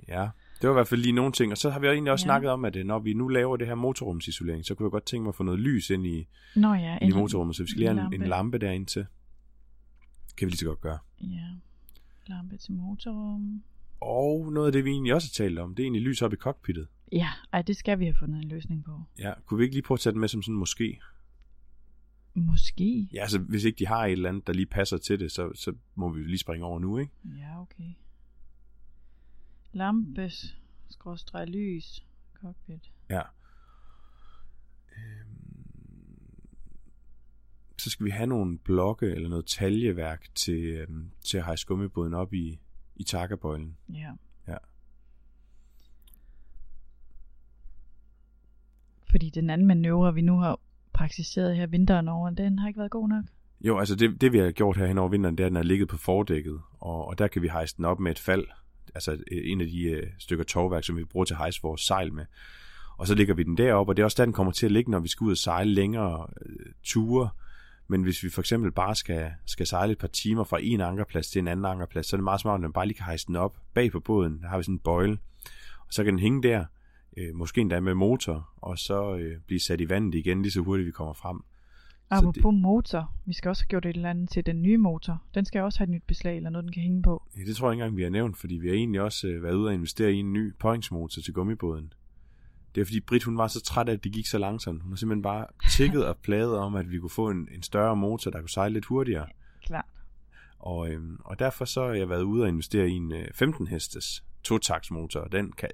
Ja, 0.09 0.29
det 0.61 0.69
var 0.69 0.71
i 0.71 0.79
hvert 0.79 0.89
fald 0.89 1.01
lige 1.01 1.13
nogle 1.13 1.33
ting. 1.33 1.53
Og 1.53 1.59
så 1.59 1.71
har 1.71 1.81
vi 1.81 1.87
egentlig 1.87 2.13
også 2.13 2.23
Ja. 2.25 2.27
snakket 2.27 2.51
om, 2.51 2.65
at 2.65 2.77
øh, 2.77 2.85
når 2.85 2.99
vi 2.99 3.13
nu 3.15 3.29
laver 3.29 3.57
det 3.57 3.67
her 3.67 3.75
motorrumsisolering, 3.75 4.65
så 4.65 4.75
kunne 4.75 4.87
jeg 4.87 4.91
godt 4.91 5.07
tænke 5.07 5.23
mig 5.23 5.29
at 5.29 5.35
få 5.35 5.43
noget 5.43 5.61
lys 5.61 5.91
ind 5.91 6.07
i, 6.07 6.29
Nå 6.57 6.75
ja, 6.75 6.99
ind 7.03 7.13
i 7.13 7.17
motorrummet, 7.17 7.57
så 7.57 7.63
vi 7.63 7.69
skal 7.69 7.79
lige 7.79 7.95
have 7.95 8.15
en, 8.15 8.23
en 8.23 8.29
lampe. 8.29 8.59
derinde 8.59 8.87
til. 8.87 9.07
Kan 10.37 10.47
vi 10.47 10.51
lige 10.51 10.59
så 10.59 10.67
godt 10.67 10.81
gøre. 10.81 10.99
Ja, 11.21 11.47
lampe 12.27 12.57
til 12.57 12.73
motorrum. 12.73 13.63
Og 14.01 14.53
noget 14.53 14.67
af 14.67 14.73
det, 14.73 14.85
vi 14.85 14.91
egentlig 14.91 15.15
også 15.15 15.29
har 15.29 15.45
talt 15.45 15.59
om, 15.59 15.75
det 15.75 15.83
er 15.83 15.85
egentlig 15.85 16.03
lys 16.03 16.23
op 16.23 16.33
i 16.33 16.37
cockpittet. 16.37 16.89
Ja, 17.13 17.29
ej, 17.53 17.63
det 17.63 17.77
skal 17.77 17.99
vi 17.99 18.05
have 18.05 18.15
fundet 18.19 18.43
en 18.43 18.49
løsning 18.49 18.85
på. 18.85 19.03
Ja, 19.19 19.33
kunne 19.47 19.59
vi 19.59 19.65
ikke 19.65 19.77
lige 19.77 19.83
prøve 19.83 19.97
at 19.97 20.01
tage 20.01 20.13
det 20.13 20.21
med 20.21 20.29
som 20.29 20.43
sådan 20.43 20.55
måske? 20.59 21.01
Måske. 22.37 23.09
Ja, 23.13 23.21
altså 23.21 23.39
hvis 23.39 23.65
ikke 23.65 23.79
de 23.79 23.87
har 23.87 24.05
et 24.07 24.13
eller 24.13 24.29
andet, 24.29 24.47
der 24.47 24.53
lige 24.53 24.67
passer 24.67 24.97
til 24.99 25.21
det, 25.21 25.33
så, 25.33 25.53
så 25.55 25.75
må 25.95 26.13
vi 26.13 26.23
lige 26.23 26.39
springe 26.39 26.67
over 26.67 26.79
nu, 26.79 26.99
ikke? 26.99 27.13
Ja, 27.39 27.61
okay. 27.61 27.93
Lampe, 29.73 30.31
skråstreg 30.89 31.47
lys, 31.49 32.07
cockpit. 32.35 32.93
Ja. 33.11 33.23
Øhm, 34.97 36.47
Så 37.79 37.91
skal 37.91 38.07
vi 38.07 38.11
have 38.11 38.27
nogle 38.27 38.59
blokke 38.59 39.07
eller 39.07 39.29
noget 39.29 39.47
taljeværk 39.47 40.27
til, 40.35 40.65
øhm, 40.65 41.11
til 41.25 41.39
at 41.39 41.45
have 41.45 41.57
skummebåden 41.57 42.15
op 42.15 42.35
i, 42.35 42.59
i 42.97 43.05
takkebøjlen. 43.05 43.77
Ja. 43.89 44.13
Ja. 44.49 44.57
Fordi 49.11 49.31
den 49.31 49.51
anden 49.51 49.67
manøvre, 49.67 50.15
vi 50.15 50.21
nu 50.23 50.39
har 50.39 50.61
praktiseret 50.97 51.57
her 51.57 51.67
vinteren 51.67 52.09
over, 52.09 52.31
den 52.31 52.59
har 52.59 52.69
ikke 52.69 52.79
været 52.79 52.91
god 52.91 53.09
nok. 53.09 53.25
Jo, 53.61 53.79
altså 53.79 53.97
det, 53.97 54.21
det 54.21 54.33
vi 54.33 54.39
har 54.39 54.51
gjort 54.51 54.77
her 54.77 54.87
hen 54.87 54.99
over 54.99 55.09
vinteren, 55.09 55.39
det 55.39 55.45
er, 55.45 55.47
at 55.47 55.51
den 55.51 55.57
har 55.57 55.63
ligget 55.63 55.89
på 55.89 55.97
fordækket, 55.97 56.61
og, 56.81 57.09
og 57.09 57.19
der 57.19 57.29
kan 57.29 57.43
vi 57.43 57.49
hejse 57.49 57.77
den 57.77 57.85
op 57.85 58.01
med 58.01 58.11
et 58.11 58.19
fald, 58.19 58.45
altså 58.95 59.19
en 59.33 59.61
af 59.61 59.67
de 59.67 59.83
øh, 59.83 60.07
stykker 60.19 60.45
tovværk, 60.45 60.85
som 60.85 60.97
vi 60.97 61.05
bruger 61.05 61.25
til 61.25 61.35
at 61.35 61.39
hejse 61.39 61.61
vores 61.63 61.81
sejl 61.81 62.13
med. 62.13 62.25
Og 62.99 63.07
så 63.07 63.15
ligger 63.15 63.35
vi 63.35 63.43
den 63.43 63.57
deroppe, 63.57 63.91
og 63.91 63.97
det 63.97 64.03
er 64.03 64.05
også 64.05 64.17
der, 64.17 64.25
den 64.25 64.33
kommer 64.33 64.53
til 64.53 64.67
at 64.67 64.73
ligge, 64.73 64.91
når 64.91 65.01
vi 65.01 65.09
skal 65.09 65.25
ud 65.25 65.31
og 65.31 65.37
sejle 65.37 65.75
længere 65.75 66.27
øh, 66.47 66.73
ture. 66.85 67.29
Men 67.89 68.03
hvis 68.03 68.23
vi 68.23 68.31
for 68.31 68.43
eksempel 68.43 68.73
bare 68.73 68.95
skal, 68.95 69.31
skal 69.47 69.67
sejle 69.67 69.93
et 69.93 69.99
par 69.99 70.09
timer 70.09 70.45
fra 70.45 70.59
en 70.63 70.81
ankerplads 70.81 71.29
til 71.29 71.39
en 71.39 71.49
anden 71.49 71.67
ankerplads, 71.67 72.07
så 72.07 72.17
er 72.17 72.19
det 72.19 72.25
meget 72.25 72.41
smart, 72.41 72.55
at 72.55 72.61
man 72.61 72.73
bare 72.73 72.87
lige 72.87 72.97
kan 72.97 73.05
hejse 73.05 73.27
den 73.27 73.37
op 73.37 73.57
bag 73.75 73.93
på 73.93 74.01
båden. 74.01 74.41
Der 74.43 74.49
har 74.49 74.57
vi 74.57 74.63
sådan 74.63 74.75
en 74.75 74.79
bøjle, 74.79 75.19
og 75.81 75.93
så 75.93 76.05
kan 76.05 76.13
den 76.13 76.21
hænge 76.21 76.43
der, 76.43 76.65
øh, 77.17 77.35
måske 77.35 77.61
endda 77.61 77.81
med 77.81 77.95
motor, 77.95 78.49
og 78.57 78.79
så 78.79 79.17
øh, 79.17 79.41
blive 79.47 79.61
sat 79.61 79.81
i 79.81 79.89
vandet 79.89 80.15
igen, 80.15 80.43
lige 80.43 80.53
så 80.53 80.61
hurtigt 80.61 80.87
vi 80.87 80.93
kommer 80.93 81.15
frem. 81.15 81.41
Apropos 82.11 82.53
det... 82.53 82.55
motor, 82.55 83.13
vi 83.25 83.33
skal 83.33 83.49
også 83.49 83.63
have 83.63 83.69
gjort 83.69 83.87
et 83.87 83.97
eller 83.97 84.11
andet 84.11 84.31
til 84.31 84.47
den 84.47 84.63
nye 84.63 84.77
motor. 84.77 85.23
Den 85.35 85.45
skal 85.45 85.63
også 85.63 85.79
have 85.79 85.85
et 85.85 85.91
nyt 85.91 86.03
beslag, 86.07 86.37
eller 86.37 86.51
noget, 86.51 86.65
den 86.65 86.73
kan 86.73 86.83
hænge 86.83 87.03
på. 87.03 87.23
Ja, 87.37 87.43
det 87.43 87.57
tror 87.57 87.69
jeg 87.69 87.75
ikke 87.75 87.83
engang, 87.83 87.97
vi 87.97 88.03
har 88.03 88.11
nævnt, 88.11 88.37
fordi 88.37 88.55
vi 88.55 88.69
har 88.69 88.75
egentlig 88.75 89.01
også 89.01 89.29
øh, 89.29 89.43
været 89.43 89.55
ude 89.55 89.69
og 89.69 89.75
investere 89.75 90.13
i 90.13 90.17
en 90.17 90.33
ny 90.33 90.55
påhængsmotor 90.59 91.23
til 91.23 91.35
gummibåden. 91.35 91.93
Det 92.75 92.81
er 92.81 92.85
fordi 92.85 93.01
Britt, 93.01 93.25
hun 93.25 93.39
var 93.39 93.49
så 93.49 93.61
træt 93.61 93.89
af, 93.89 93.93
at 93.93 94.05
det 94.05 94.13
gik 94.13 94.27
så 94.27 94.39
langsomt. 94.39 94.83
Hun 94.83 94.93
har 94.93 94.97
simpelthen 94.97 95.23
bare 95.23 95.47
tækket 95.71 96.07
og 96.07 96.17
plaget 96.17 96.59
om, 96.59 96.75
at 96.75 96.91
vi 96.91 96.99
kunne 96.99 97.11
få 97.11 97.31
en, 97.31 97.49
en 97.53 97.63
større 97.63 97.97
motor, 97.97 98.31
der 98.31 98.41
kunne 98.41 98.51
sejle 98.51 98.73
lidt 98.73 98.85
hurtigere. 98.85 99.27
Klart. 99.63 99.85
Og, 100.59 100.91
øhm, 100.91 101.21
og 101.25 101.39
derfor 101.39 101.65
så 101.65 101.87
har 101.87 101.95
jeg 101.95 102.09
været 102.09 102.23
ude 102.23 102.43
og 102.43 102.49
investere 102.49 102.89
i 102.89 102.93
en 102.93 103.13
øh, 103.13 103.27
15 103.35 103.67
hestes 103.67 104.25
totaktsmotor, 104.43 105.21
og 105.21 105.33
den 105.33 105.53
kan 105.53 105.69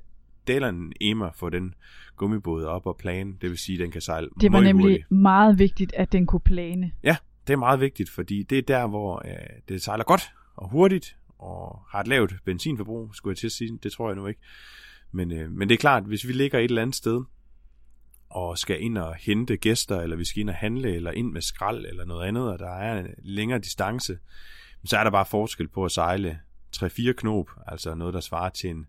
Dalen 0.49 0.93
Ema 1.01 1.29
få 1.35 1.51
den 1.51 1.75
gummibåd 2.17 2.65
op 2.65 2.87
og 2.87 2.97
plane, 2.97 3.35
det 3.41 3.51
vil 3.51 3.59
sige, 3.59 3.77
at 3.77 3.81
den 3.81 3.91
kan 3.91 4.01
sejle 4.01 4.29
Det 4.41 4.53
var 4.53 4.61
nemlig 4.61 4.85
hurtigt. 4.85 5.11
meget 5.11 5.59
vigtigt, 5.59 5.93
at 5.95 6.13
den 6.13 6.27
kunne 6.27 6.41
plane. 6.41 6.93
Ja, 7.05 7.17
det 7.47 7.53
er 7.53 7.57
meget 7.57 7.81
vigtigt, 7.81 8.11
fordi 8.11 8.43
det 8.43 8.59
er 8.59 8.63
der, 8.63 8.87
hvor 8.87 9.23
øh, 9.25 9.33
det 9.69 9.83
sejler 9.83 10.05
godt 10.05 10.33
og 10.57 10.69
hurtigt, 10.71 11.17
og 11.39 11.83
har 11.91 12.01
et 12.01 12.09
lavt 12.09 12.35
benzinforbrug, 12.45 13.15
skulle 13.15 13.33
jeg 13.33 13.39
til 13.39 13.47
at 13.47 13.53
sige. 13.53 13.79
Det 13.83 13.93
tror 13.93 14.09
jeg 14.09 14.17
nu 14.17 14.27
ikke. 14.27 14.41
Men, 15.13 15.33
øh, 15.33 15.51
men 15.51 15.69
det 15.69 15.75
er 15.75 15.79
klart, 15.79 16.05
hvis 16.05 16.27
vi 16.29 16.33
ligger 16.33 16.59
et 16.59 16.65
eller 16.65 16.83
andet 16.83 16.97
sted, 16.97 17.23
og 18.31 18.59
skal 18.59 18.83
ind 18.83 18.99
og 18.99 19.15
hente 19.15 19.57
gæster, 19.57 20.01
eller 20.01 20.17
vi 20.17 20.25
skal 20.25 20.41
ind 20.41 20.51
og 20.51 20.57
handle, 20.57 20.95
eller 20.95 21.11
ind 21.11 21.33
med 21.33 21.41
skrald, 21.41 21.87
eller 21.87 22.05
noget 22.05 22.29
andet, 22.29 22.53
og 22.53 22.59
der 22.59 22.71
er 22.71 23.01
en 23.01 23.07
længere 23.23 23.59
distance, 23.59 24.19
så 24.85 24.97
er 24.99 25.05
der 25.05 25.11
bare 25.11 25.27
forskel 25.27 25.69
på 25.69 25.85
at 25.85 25.93
sejle 25.93 26.39
3-4 26.77 27.13
knop, 27.13 27.51
altså 27.67 27.95
noget, 27.95 28.15
der 28.15 28.21
svarer 28.21 28.51
til 28.51 28.71
en 28.71 28.87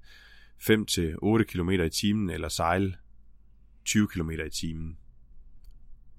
5-8 0.63 1.43
km 1.43 1.69
i 1.69 1.89
timen, 1.89 2.29
eller 2.29 2.49
sejle 2.49 2.95
20 3.85 4.07
km 4.07 4.29
i 4.29 4.49
timen. 4.49 4.97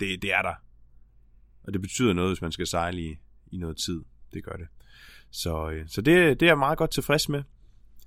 Det, 0.00 0.22
det 0.22 0.34
er 0.34 0.42
der. 0.42 0.54
Og 1.62 1.72
det 1.72 1.82
betyder 1.82 2.12
noget, 2.12 2.30
hvis 2.30 2.42
man 2.42 2.52
skal 2.52 2.66
sejle 2.66 3.02
i, 3.02 3.16
i 3.52 3.56
noget 3.56 3.76
tid. 3.76 4.04
Det 4.32 4.44
gør 4.44 4.52
det. 4.52 4.66
Så, 5.30 5.70
øh, 5.70 5.88
så 5.88 6.00
det, 6.00 6.40
det 6.40 6.46
er 6.46 6.50
jeg 6.50 6.58
meget 6.58 6.78
godt 6.78 6.90
tilfreds 6.90 7.28
med. 7.28 7.42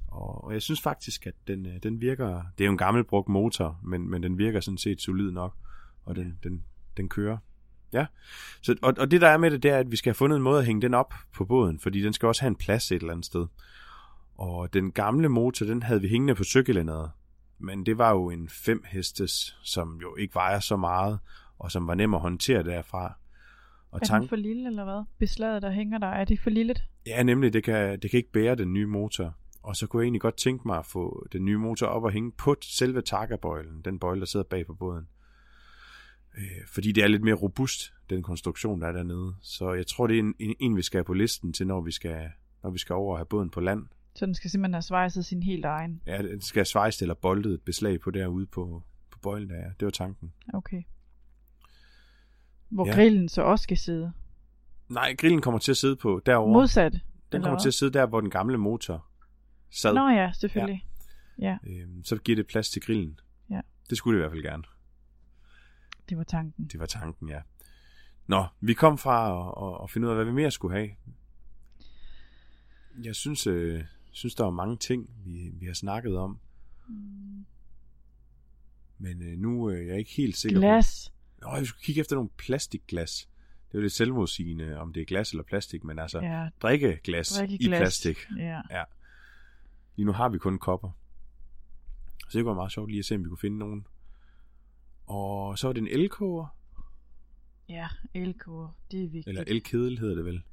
Og, 0.08 0.44
og 0.44 0.53
jeg 0.53 0.62
synes 0.62 0.82
faktisk, 0.82 1.27
at 1.27 1.34
den, 1.48 1.65
øh, 1.65 1.84
den 1.84 2.01
virker... 2.01 2.44
Det 2.58 2.63
er 2.63 2.65
jo 2.65 2.72
en 2.72 2.77
gammel 2.77 3.03
brugt 3.03 3.29
motor, 3.29 3.79
men, 3.84 4.10
men 4.10 4.24
den 4.24 4.38
virker 4.38 4.60
sådan 4.60 4.77
set 4.77 5.01
solid 5.01 5.32
nok. 5.32 5.56
Og 6.06 6.15
den, 6.15 6.39
den, 6.44 6.63
den 6.98 7.10
kører. 7.10 7.38
Ja. 7.94 8.06
Så, 8.62 8.75
og, 8.82 8.94
og 8.98 9.12
det 9.12 9.22
der 9.22 9.27
er 9.27 9.38
med 9.38 9.51
det, 9.51 9.63
det 9.63 9.72
er, 9.72 9.77
at 9.77 9.91
vi 9.91 9.96
skal 9.96 10.10
have 10.10 10.15
fundet 10.15 10.38
en 10.38 10.44
måde 10.44 10.60
at 10.60 10.65
hænge 10.65 10.82
den 10.82 10.94
op 10.94 11.13
på 11.34 11.46
båden, 11.46 11.79
fordi 11.79 12.01
den 12.01 12.13
skal 12.13 12.27
også 12.27 12.41
have 12.41 12.50
en 12.50 12.56
plads 12.56 12.91
et 12.91 12.96
eller 12.96 13.13
andet 13.13 13.25
sted. 13.25 13.48
Og 14.38 14.74
den 14.74 14.91
gamle 14.91 15.29
motor, 15.29 15.65
den 15.65 15.84
havde 15.84 16.01
vi 16.01 16.08
hængende 16.08 16.36
på 16.36 16.44
cykelænderet. 16.44 17.12
Men 17.60 17.86
det 17.86 17.98
var 17.98 18.12
jo 18.12 18.29
en 18.29 18.50
5 18.50 18.84
hestes, 18.88 19.58
som 19.63 20.00
jo 20.01 20.15
ikke 20.15 20.36
vejer 20.36 20.60
så 20.60 20.77
meget, 20.77 21.20
og 21.60 21.72
som 21.72 21.88
var 21.88 21.96
nem 21.96 22.13
at 22.13 22.20
håndtere 22.20 22.63
derfra. 22.63 23.17
Og 23.91 24.00
er 24.01 24.06
tank... 24.06 24.22
den 24.22 24.29
for 24.29 24.36
lille, 24.36 24.67
eller 24.67 24.84
hvad? 24.84 25.03
Beslaget, 25.20 25.62
der 25.62 25.72
hænger 25.72 25.98
der, 25.98 26.08
er 26.08 26.25
det 26.25 26.39
for 26.39 26.50
lille? 26.50 26.75
Ja, 27.06 27.24
nemlig, 27.24 27.53
det 27.53 27.63
kan, 27.63 28.00
det 28.00 28.12
kan 28.12 28.17
ikke 28.17 28.32
bære 28.32 28.56
den 28.56 28.73
nye 28.73 28.86
motor. 28.86 29.34
Og 29.63 29.76
så 29.76 29.88
kunne 29.88 30.02
jeg 30.02 30.06
egentlig 30.06 30.21
godt 30.21 30.38
tænke 30.38 30.67
mig 30.67 30.78
at 30.78 30.86
få 30.86 31.28
den 31.32 31.45
nye 31.45 31.58
motor 31.58 31.88
op 31.88 32.04
og 32.04 32.12
hænge 32.12 32.32
på 32.32 32.56
selve 32.62 33.02
takkerbøjlen, 33.02 33.82
den 33.86 34.00
bøjle, 34.00 34.19
der 34.19 34.26
sidder 34.26 34.45
bag 34.50 34.65
på 34.65 34.73
båden. 34.73 35.08
Øh, 36.38 36.67
fordi 36.73 36.91
det 36.91 37.04
er 37.04 37.08
lidt 37.08 37.23
mere 37.23 37.36
robust, 37.36 37.93
den 38.10 38.23
konstruktion, 38.23 38.82
der 38.82 38.88
er 38.88 38.91
dernede. 38.91 39.36
Så 39.41 39.73
jeg 39.73 39.88
tror, 39.88 40.08
det 40.08 40.15
er 40.15 40.19
en, 40.19 40.34
en, 40.39 40.56
en 40.60 40.76
vi 40.76 40.82
skal 40.82 40.97
have 40.97 41.06
på 41.06 41.13
listen 41.13 41.54
til, 41.54 41.67
når 41.67 41.82
vi 41.82 41.91
skal, 41.91 42.30
når 42.63 42.69
vi 42.69 42.80
skal 42.80 42.93
over 42.93 43.12
og 43.12 43.19
have 43.19 43.26
båden 43.26 43.50
på 43.50 43.60
land. 43.60 43.86
Så 44.17 44.25
den 44.25 44.34
skal 44.34 44.49
simpelthen 44.49 44.73
have 44.73 44.82
svejset 44.82 45.25
sin 45.25 45.43
helt 45.43 45.65
egen? 45.65 46.01
Ja, 46.08 46.21
den 46.21 46.41
skal 46.41 46.65
svejset 46.65 47.01
eller 47.01 47.15
boldet 47.15 47.53
et 47.53 47.62
beslag 47.62 47.99
på 47.99 48.12
derude 48.12 48.45
på, 48.45 48.84
på 49.12 49.19
bøjlen 49.19 49.49
der. 49.49 49.73
Det 49.80 49.86
var 49.86 49.91
tanken. 49.91 50.34
Okay. 50.53 50.84
Hvor 52.69 52.88
ja. 52.88 52.93
grillen 52.93 53.30
så 53.30 53.41
også 53.41 53.63
skal 53.63 53.77
sidde? 53.77 54.12
Nej, 54.89 55.15
grillen 55.15 55.41
kommer 55.41 55.60
til 55.60 55.71
at 55.71 55.77
sidde 55.77 55.95
på 55.95 56.21
derovre. 56.25 56.53
Modsat? 56.53 56.93
Den 57.32 57.41
kommer 57.41 57.49
hvad? 57.49 57.62
til 57.62 57.69
at 57.69 57.73
sidde 57.73 57.93
der, 57.93 58.06
hvor 58.06 58.21
den 58.21 58.30
gamle 58.30 58.58
motor 58.58 59.06
sad. 59.69 59.93
Nå 59.93 60.10
ja, 60.10 60.32
selvfølgelig. 60.34 60.86
Ja. 61.39 61.58
ja. 61.65 61.82
Øhm, 61.82 62.03
så 62.03 62.17
giver 62.17 62.36
det 62.36 62.47
plads 62.47 62.69
til 62.69 62.82
grillen. 62.82 63.19
Ja. 63.49 63.62
Det 63.89 63.97
skulle 63.97 64.17
det 64.17 64.19
i 64.19 64.23
hvert 64.23 64.32
fald 64.32 64.43
gerne. 64.43 64.63
Det 66.10 66.17
var 66.17 66.23
tanken. 66.23 66.65
Det 66.65 66.80
var 66.80 66.86
tanken, 66.86 67.30
ja. 67.30 67.41
Nå, 68.27 68.45
vi 68.60 68.73
kom 68.73 68.97
fra 68.97 69.30
at, 69.30 69.73
at, 69.73 69.84
at 69.84 69.91
finde 69.91 70.08
ud 70.08 70.12
af, 70.12 70.17
hvad 70.17 70.25
vi 70.25 70.32
mere 70.32 70.51
skulle 70.51 70.77
have. 70.77 70.89
Jeg 73.03 73.15
synes, 73.15 73.47
øh, 73.47 73.84
synes 74.17 74.36
der 74.36 74.45
er 74.45 74.49
mange 74.49 74.77
ting, 74.77 75.10
vi, 75.25 75.49
vi 75.53 75.65
har 75.65 75.73
snakket 75.73 76.17
om. 76.17 76.39
Mm. 76.88 77.45
Men 78.97 79.21
øh, 79.21 79.38
nu 79.38 79.69
øh, 79.69 79.80
er 79.80 79.84
jeg 79.84 79.97
ikke 79.97 80.12
helt 80.12 80.38
sikker 80.38 80.60
Glas. 80.60 81.13
på... 81.41 81.49
Nå, 81.49 81.60
vi 81.60 81.65
skulle 81.65 81.84
kigge 81.84 82.01
efter 82.01 82.15
nogle 82.15 82.30
plastikglas. 82.38 83.30
Det 83.67 83.73
er 83.73 83.77
jo 83.77 83.82
lidt 83.82 83.93
selvmodsigende, 83.93 84.77
om 84.77 84.93
det 84.93 85.01
er 85.01 85.06
glas 85.06 85.32
eller 85.32 85.43
plastik, 85.43 85.84
men 85.84 85.99
altså 85.99 86.19
ja. 86.19 86.49
drikkeglas, 86.62 87.30
drikkeglas 87.38 87.67
i 87.67 87.69
plastik. 87.69 88.17
Ja. 88.38 88.62
ja. 88.71 88.84
Lige 89.95 90.06
nu 90.06 90.12
har 90.12 90.30
vi 90.30 90.38
kun 90.38 90.60
kopper. 90.60 90.89
Så 92.30 92.38
det 92.38 92.45
var 92.45 92.53
meget 92.53 92.71
sjovt 92.71 92.89
lige 92.89 92.99
at 92.99 93.06
se, 93.06 93.15
om 93.15 93.23
vi 93.23 93.30
kunne 93.30 93.38
finde 93.38 93.58
nogen. 93.58 93.88
Og 95.06 95.60
så 95.60 95.67
var 95.67 95.73
det 95.73 95.82
en 95.82 95.88
elkoger. 95.88 96.58
Ja, 97.69 97.88
elkoger. 98.13 98.77
Det 98.91 99.03
er 99.03 99.08
vigtigt. 99.08 99.27
Eller 99.27 99.43
elkedel 99.47 99.99
hedder 99.99 100.15
det 100.15 100.25
vel. 100.25 100.43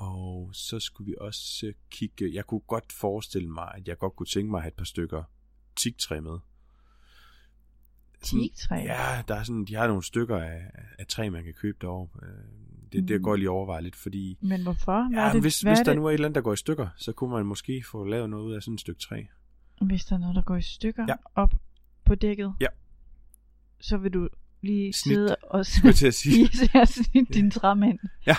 Og 0.00 0.50
så 0.52 0.78
skulle 0.78 1.06
vi 1.06 1.14
også 1.20 1.72
kigge... 1.90 2.34
Jeg 2.34 2.46
kunne 2.46 2.60
godt 2.60 2.92
forestille 2.92 3.48
mig, 3.48 3.72
at 3.74 3.88
jeg 3.88 3.98
godt 3.98 4.16
kunne 4.16 4.26
tænke 4.26 4.50
mig 4.50 4.58
at 4.58 4.62
have 4.62 4.68
et 4.68 4.74
par 4.74 4.84
stykker 4.84 5.22
tigtræ 5.76 6.20
med. 6.20 6.38
Tigtræ? 8.22 8.74
Ja, 8.74 9.22
der 9.28 9.34
er 9.34 9.42
sådan, 9.42 9.64
de 9.64 9.74
har 9.74 9.86
nogle 9.86 10.02
stykker 10.02 10.36
af, 10.36 10.62
af 10.98 11.06
træ, 11.06 11.30
man 11.30 11.44
kan 11.44 11.54
købe 11.54 11.78
derovre. 11.80 12.20
Øh, 12.22 12.28
det, 12.92 13.00
mm. 13.00 13.06
det 13.06 13.22
går 13.22 13.32
jeg 13.32 13.38
lige 13.38 13.50
overveje 13.50 13.82
lidt, 13.82 13.96
fordi... 13.96 14.38
Men 14.40 14.62
hvorfor? 14.62 15.08
Hvad 15.08 15.18
ja, 15.18 15.28
er 15.28 15.32
det, 15.32 15.40
hvis, 15.40 15.60
hvad 15.60 15.72
hvis 15.72 15.80
er 15.80 15.84
der 15.84 15.92
det? 15.92 15.98
nu 16.00 16.06
er 16.06 16.10
et 16.10 16.14
eller 16.14 16.26
andet, 16.26 16.34
der 16.34 16.40
går 16.40 16.52
i 16.52 16.56
stykker, 16.56 16.88
så 16.96 17.12
kunne 17.12 17.30
man 17.30 17.46
måske 17.46 17.84
få 17.90 18.04
lavet 18.04 18.30
noget 18.30 18.44
ud 18.44 18.52
af 18.52 18.62
sådan 18.62 18.74
et 18.74 18.80
stykke 18.80 19.00
træ. 19.00 19.22
Hvis 19.80 20.04
der 20.04 20.14
er 20.14 20.20
noget, 20.20 20.36
der 20.36 20.42
går 20.42 20.56
i 20.56 20.62
stykker 20.62 21.04
ja. 21.08 21.14
op 21.34 21.54
på 22.04 22.14
dækket? 22.14 22.54
Ja. 22.60 22.66
Så 23.80 23.96
vil 23.96 24.12
du 24.12 24.28
lige 24.62 24.92
snit, 24.92 25.14
sidde 25.14 25.36
og 25.42 25.66
til 25.66 26.06
at 26.06 26.14
sige. 26.14 26.48
snit 26.86 27.14
ja. 27.14 27.34
din 27.34 27.50
træmænd. 27.50 27.98
Ja, 28.26 28.36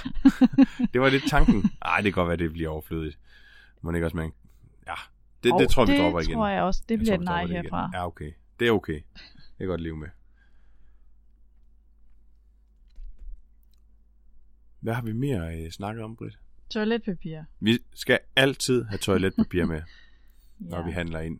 det 0.93 1.01
var 1.01 1.09
lidt 1.09 1.23
tanken. 1.29 1.71
Ej, 1.81 1.95
det 1.95 2.03
kan 2.03 2.11
godt 2.11 2.27
være, 2.27 2.37
det 2.37 2.53
bliver 2.53 2.69
overflødigt. 2.69 3.19
Må 3.81 3.91
ikke 3.91 4.07
også, 4.07 4.17
man... 4.17 4.31
Ja, 4.87 4.93
det, 5.43 5.51
oh, 5.51 5.61
det 5.61 5.69
tror 5.69 5.85
jeg, 5.85 5.97
vi 5.97 6.03
dropper 6.03 6.19
igen. 6.19 6.29
Det 6.29 6.35
tror 6.35 6.47
jeg 6.47 6.63
også. 6.63 6.83
Det 6.89 6.99
bliver 6.99 7.15
et 7.15 7.21
nej 7.21 7.45
herfra. 7.45 7.89
Ja, 7.93 8.07
okay. 8.07 8.31
Det 8.59 8.67
er 8.67 8.71
okay. 8.71 9.01
Det 9.33 9.57
kan 9.57 9.67
godt 9.67 9.81
leve 9.81 9.97
med. 9.97 10.07
Hvad 14.79 14.93
har 14.93 15.01
vi 15.01 15.13
mere 15.13 15.57
øh, 15.57 15.71
snakket 15.71 16.03
om, 16.03 16.15
Britt? 16.15 16.39
Toiletpapir. 16.69 17.43
Vi 17.59 17.79
skal 17.93 18.19
altid 18.35 18.83
have 18.83 18.97
toiletpapir 18.97 19.65
med, 19.65 19.75
ja. 20.61 20.65
når 20.69 20.85
vi 20.85 20.91
handler 20.91 21.19
ind. 21.19 21.39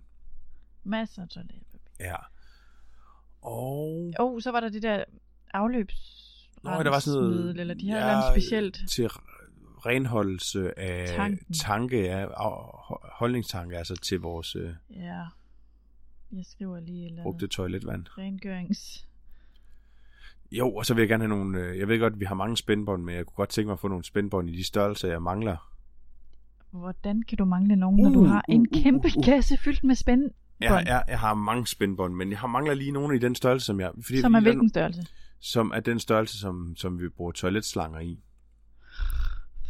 Masser 0.83 1.21
af 1.21 1.29
toiletpapir. 1.29 1.91
Ja. 1.99 2.15
Og... 3.41 4.13
Oh, 4.19 4.41
så 4.41 4.51
var 4.51 4.59
der 4.59 4.69
det 4.69 4.83
der 4.83 5.03
afløbs... 5.53 6.21
Nå, 6.63 6.71
der 6.71 6.89
var 6.89 6.99
sådan 6.99 7.21
noget... 7.21 7.59
Eller 7.59 7.73
de 7.73 7.89
har 7.89 7.97
ja, 7.97 8.33
specielt... 8.33 8.79
Til 8.89 9.09
renholdelse 9.85 10.79
af 10.79 11.07
Tanken. 11.07 11.53
tanke, 11.53 12.11
af 12.11 12.27
holdningstanke, 13.03 13.77
altså 13.77 13.95
til 13.95 14.19
vores... 14.19 14.55
Øh, 14.55 14.73
ja. 14.89 15.23
Jeg 16.31 16.45
skriver 16.45 16.79
lige 16.79 17.05
eller 17.05 17.23
brugte 17.23 17.47
toiletvand. 17.47 18.05
Rengørings... 18.17 19.07
Jo, 20.51 20.75
og 20.75 20.85
så 20.85 20.93
vil 20.93 21.01
jeg 21.01 21.09
gerne 21.09 21.23
have 21.23 21.29
nogle... 21.29 21.59
Øh, 21.59 21.79
jeg 21.79 21.87
ved 21.87 21.99
godt, 21.99 22.13
at 22.13 22.19
vi 22.19 22.25
har 22.25 22.35
mange 22.35 22.57
spændbånd, 22.57 23.03
men 23.03 23.15
jeg 23.15 23.25
kunne 23.25 23.35
godt 23.35 23.49
tænke 23.49 23.65
mig 23.65 23.73
at 23.73 23.79
få 23.79 23.87
nogle 23.87 24.03
spændbånd 24.03 24.49
i 24.49 24.57
de 24.57 24.63
størrelser, 24.63 25.07
jeg 25.07 25.21
mangler. 25.21 25.71
Hvordan 26.71 27.21
kan 27.21 27.37
du 27.37 27.45
mangle 27.45 27.75
nogen, 27.75 28.05
uh, 28.05 28.11
når 28.11 28.19
du 28.19 28.25
har 28.25 28.45
uh, 28.49 28.55
en 28.55 28.61
uh, 28.61 28.83
kæmpe 28.83 29.07
uh, 29.07 29.17
uh. 29.17 29.23
kasse 29.23 29.57
fyldt 29.57 29.83
med 29.83 29.95
spænd? 29.95 30.31
Jeg, 30.61 30.83
jeg, 30.87 31.03
jeg 31.07 31.19
har 31.19 31.33
mange 31.33 31.67
spændbånd, 31.67 32.13
men 32.13 32.29
jeg 32.29 32.39
har 32.39 32.47
mangler 32.47 32.73
lige 32.73 32.91
nogle 32.91 33.15
i 33.15 33.19
den 33.19 33.35
størrelse, 33.35 33.65
som 33.65 33.79
jeg... 33.79 33.91
Fordi 34.01 34.21
som 34.21 34.33
er 34.33 34.39
hvilken 34.39 34.69
størrelse? 34.69 35.05
Som 35.39 35.71
er 35.75 35.79
den 35.79 35.99
størrelse, 35.99 36.39
som, 36.39 36.73
som 36.77 36.99
vi 36.99 37.09
bruger 37.09 37.31
toiletslanger 37.31 37.99
i. 37.99 38.19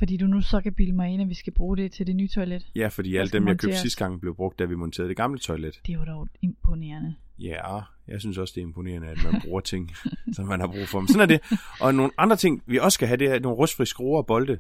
Fordi 0.02 0.18
du 0.18 0.28
nu 0.28 0.42
så 0.42 0.62
kan 0.62 0.74
bilde 0.74 0.94
mig 0.94 1.10
ind, 1.10 1.22
at 1.22 1.30
vi 1.30 1.34
skal 1.34 1.54
bruge 1.54 1.78
det 1.78 1.92
til 1.92 2.08
det 2.08 2.16
nye 2.16 2.28
toilet. 2.28 2.68
Ja, 2.76 2.88
fordi 2.88 3.16
alle 3.16 3.30
dem, 3.32 3.48
jeg 3.48 3.60
købte 3.60 3.78
sidste 3.78 4.04
gang, 4.04 4.22
blev 4.22 4.36
brugt, 4.36 4.60
da 4.60 4.66
vi 4.66 4.76
monterede 4.76 5.10
det 5.10 5.18
gamle 5.18 5.40
toilet. 5.40 5.80
Det 5.88 6.00
var 6.00 6.06
dog 6.06 6.28
imponerende. 6.42 7.16
Ja, 7.40 7.80
jeg 8.08 8.22
synes 8.22 8.38
også, 8.38 8.52
det 8.56 8.62
er 8.62 8.66
imponerende, 8.66 9.08
at 9.08 9.18
man 9.32 9.42
bruger 9.42 9.62
ting, 9.62 9.92
som 10.36 10.46
man 10.46 10.60
har 10.60 10.68
brug 10.68 10.88
for. 10.88 11.00
Men 11.00 11.08
sådan 11.08 11.22
er 11.22 11.26
det. 11.26 11.60
Og 11.82 11.96
nogle 11.96 12.12
andre 12.18 12.36
ting, 12.36 12.64
vi 12.66 12.80
også 12.80 12.96
skal 12.96 13.08
have, 13.08 13.18
det 13.18 13.28
er 13.28 13.40
nogle 13.40 13.58
rustfri 13.58 13.86
skruer 13.86 14.18
og 14.18 14.26
bolde. 14.26 14.58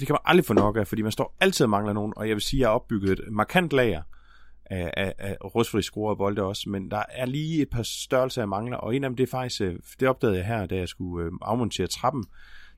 Det 0.00 0.06
kan 0.06 0.12
man 0.12 0.20
aldrig 0.24 0.44
få 0.44 0.54
nok 0.54 0.76
af, 0.76 0.86
fordi 0.86 1.02
man 1.02 1.12
står 1.12 1.36
altid 1.40 1.64
og 1.64 1.70
mangler 1.70 1.92
nogen. 1.92 2.12
Og 2.16 2.28
jeg 2.28 2.36
vil 2.36 2.42
sige, 2.42 2.58
at 2.58 2.60
jeg 2.60 2.68
har 2.68 2.74
opbygget 2.74 3.10
et 3.10 3.20
markant 3.30 3.72
lager 3.72 4.02
af, 4.70 4.90
af, 4.96 5.14
af 5.18 5.36
rustfri 5.54 5.82
skruer 5.82 6.10
og 6.10 6.18
bolde 6.18 6.42
også. 6.42 6.70
Men 6.70 6.90
der 6.90 7.02
er 7.08 7.26
lige 7.26 7.62
et 7.62 7.70
par 7.70 7.82
størrelser, 7.82 8.42
jeg 8.42 8.48
mangler. 8.48 8.76
Og 8.76 8.96
en 8.96 9.04
af 9.04 9.10
dem, 9.10 9.16
det 9.16 9.22
er 9.22 9.30
faktisk, 9.30 9.60
øh, 9.60 9.78
det 10.00 10.08
opdagede 10.08 10.36
jeg 10.36 10.46
her, 10.46 10.66
da 10.66 10.76
jeg 10.76 10.88
skulle 10.88 11.26
øh, 11.26 11.32
afmontere 11.42 11.86
trappen. 11.86 12.24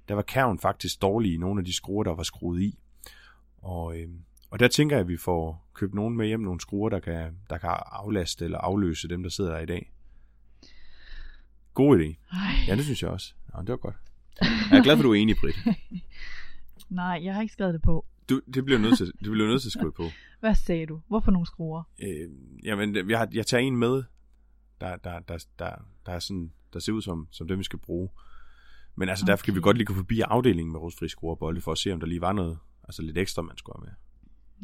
Der 0.09 0.15
var 0.15 0.23
kærven 0.23 0.59
faktisk 0.59 1.03
dårlig 1.03 1.35
i 1.35 1.37
nogle 1.37 1.61
af 1.61 1.65
de 1.65 1.73
skruer, 1.73 2.05
der 2.05 2.15
var 2.15 2.23
skruet 2.23 2.63
i. 2.63 2.79
Og, 3.59 3.99
øh, 3.99 4.09
og 4.51 4.61
der 4.61 4.69
tænker 4.69 4.97
jeg, 4.97 5.01
at 5.01 5.09
vi 5.09 5.17
får 5.17 5.69
købt 5.75 5.95
nogen 5.95 6.17
med 6.17 6.27
hjem, 6.27 6.41
nogle 6.41 6.61
skruer, 6.61 6.89
der 6.89 7.01
kan, 7.01 7.37
der 7.51 7.59
kan 7.59 7.71
aflaste 7.87 8.45
eller 8.45 8.59
afløse 8.59 9.09
dem, 9.09 9.23
der 9.23 9.31
sidder 9.31 9.51
der 9.53 9.59
i 9.59 9.67
dag. 9.67 9.93
God 11.75 11.99
idé. 11.99 12.37
Ej, 12.37 12.53
Ja, 12.69 12.77
det 12.77 12.85
synes 12.85 13.03
jeg 13.03 13.11
også. 13.11 13.35
Ja, 13.57 13.61
det 13.61 13.69
var 13.69 13.77
godt. 13.77 13.97
Jeg 14.41 14.79
er 14.79 14.83
glad 14.83 14.97
for, 14.97 15.03
at 15.03 15.05
du 15.05 15.13
er 15.13 15.15
enig, 15.15 15.37
Britt. 15.41 15.57
nej, 16.89 17.21
jeg 17.23 17.35
har 17.35 17.43
ikke 17.43 17.53
skrevet 17.53 17.75
det 17.75 17.83
på. 17.83 18.07
Du, 18.31 18.41
det 18.55 18.65
bliver 18.65 18.79
nødt 18.79 18.97
til, 18.97 19.07
det 19.07 19.31
bliver 19.31 19.49
nødt 19.49 19.63
til 19.63 19.69
at 19.69 19.73
skrive 19.73 19.93
på. 19.93 20.03
Hvad 20.41 20.55
sagde 20.55 20.87
du? 20.87 21.01
Hvorfor 21.09 21.31
nogle 21.31 21.47
skruer? 21.47 21.83
Øh, 22.03 22.31
jamen, 22.65 23.11
jeg, 23.11 23.19
har, 23.19 23.29
jeg 23.33 23.47
tager 23.47 23.61
en 23.61 23.77
med, 23.77 24.03
der, 24.81 24.97
der, 24.97 25.21
der, 25.21 25.45
der, 25.59 25.71
der, 26.07 26.13
er 26.13 26.19
sådan, 26.19 26.53
der 26.73 26.79
ser 26.79 26.93
ud 26.93 27.03
som, 27.03 27.29
som 27.31 27.49
dem, 27.49 27.59
vi 27.59 27.65
skal 27.65 27.79
bruge. 27.79 28.09
Men 28.97 29.09
altså, 29.09 29.25
okay. 29.25 29.31
derfor 29.31 29.45
kan 29.45 29.55
vi 29.55 29.61
godt 29.61 29.77
lige 29.77 29.87
gå 29.87 29.95
forbi 29.95 30.21
afdelingen 30.21 30.73
med 30.73 30.81
rustfri 30.81 31.09
skruer 31.09 31.31
og 31.31 31.39
bolde, 31.39 31.61
for 31.61 31.73
at 31.73 31.79
se, 31.79 31.93
om 31.93 32.01
der 32.01 32.07
lige 32.07 32.21
var 32.21 32.33
noget, 32.33 32.59
altså 32.85 33.03
lidt 33.03 33.19
ekstra, 33.19 33.43
man 33.43 33.57
skulle 33.57 33.77
have 33.79 33.85
med. 33.87 33.93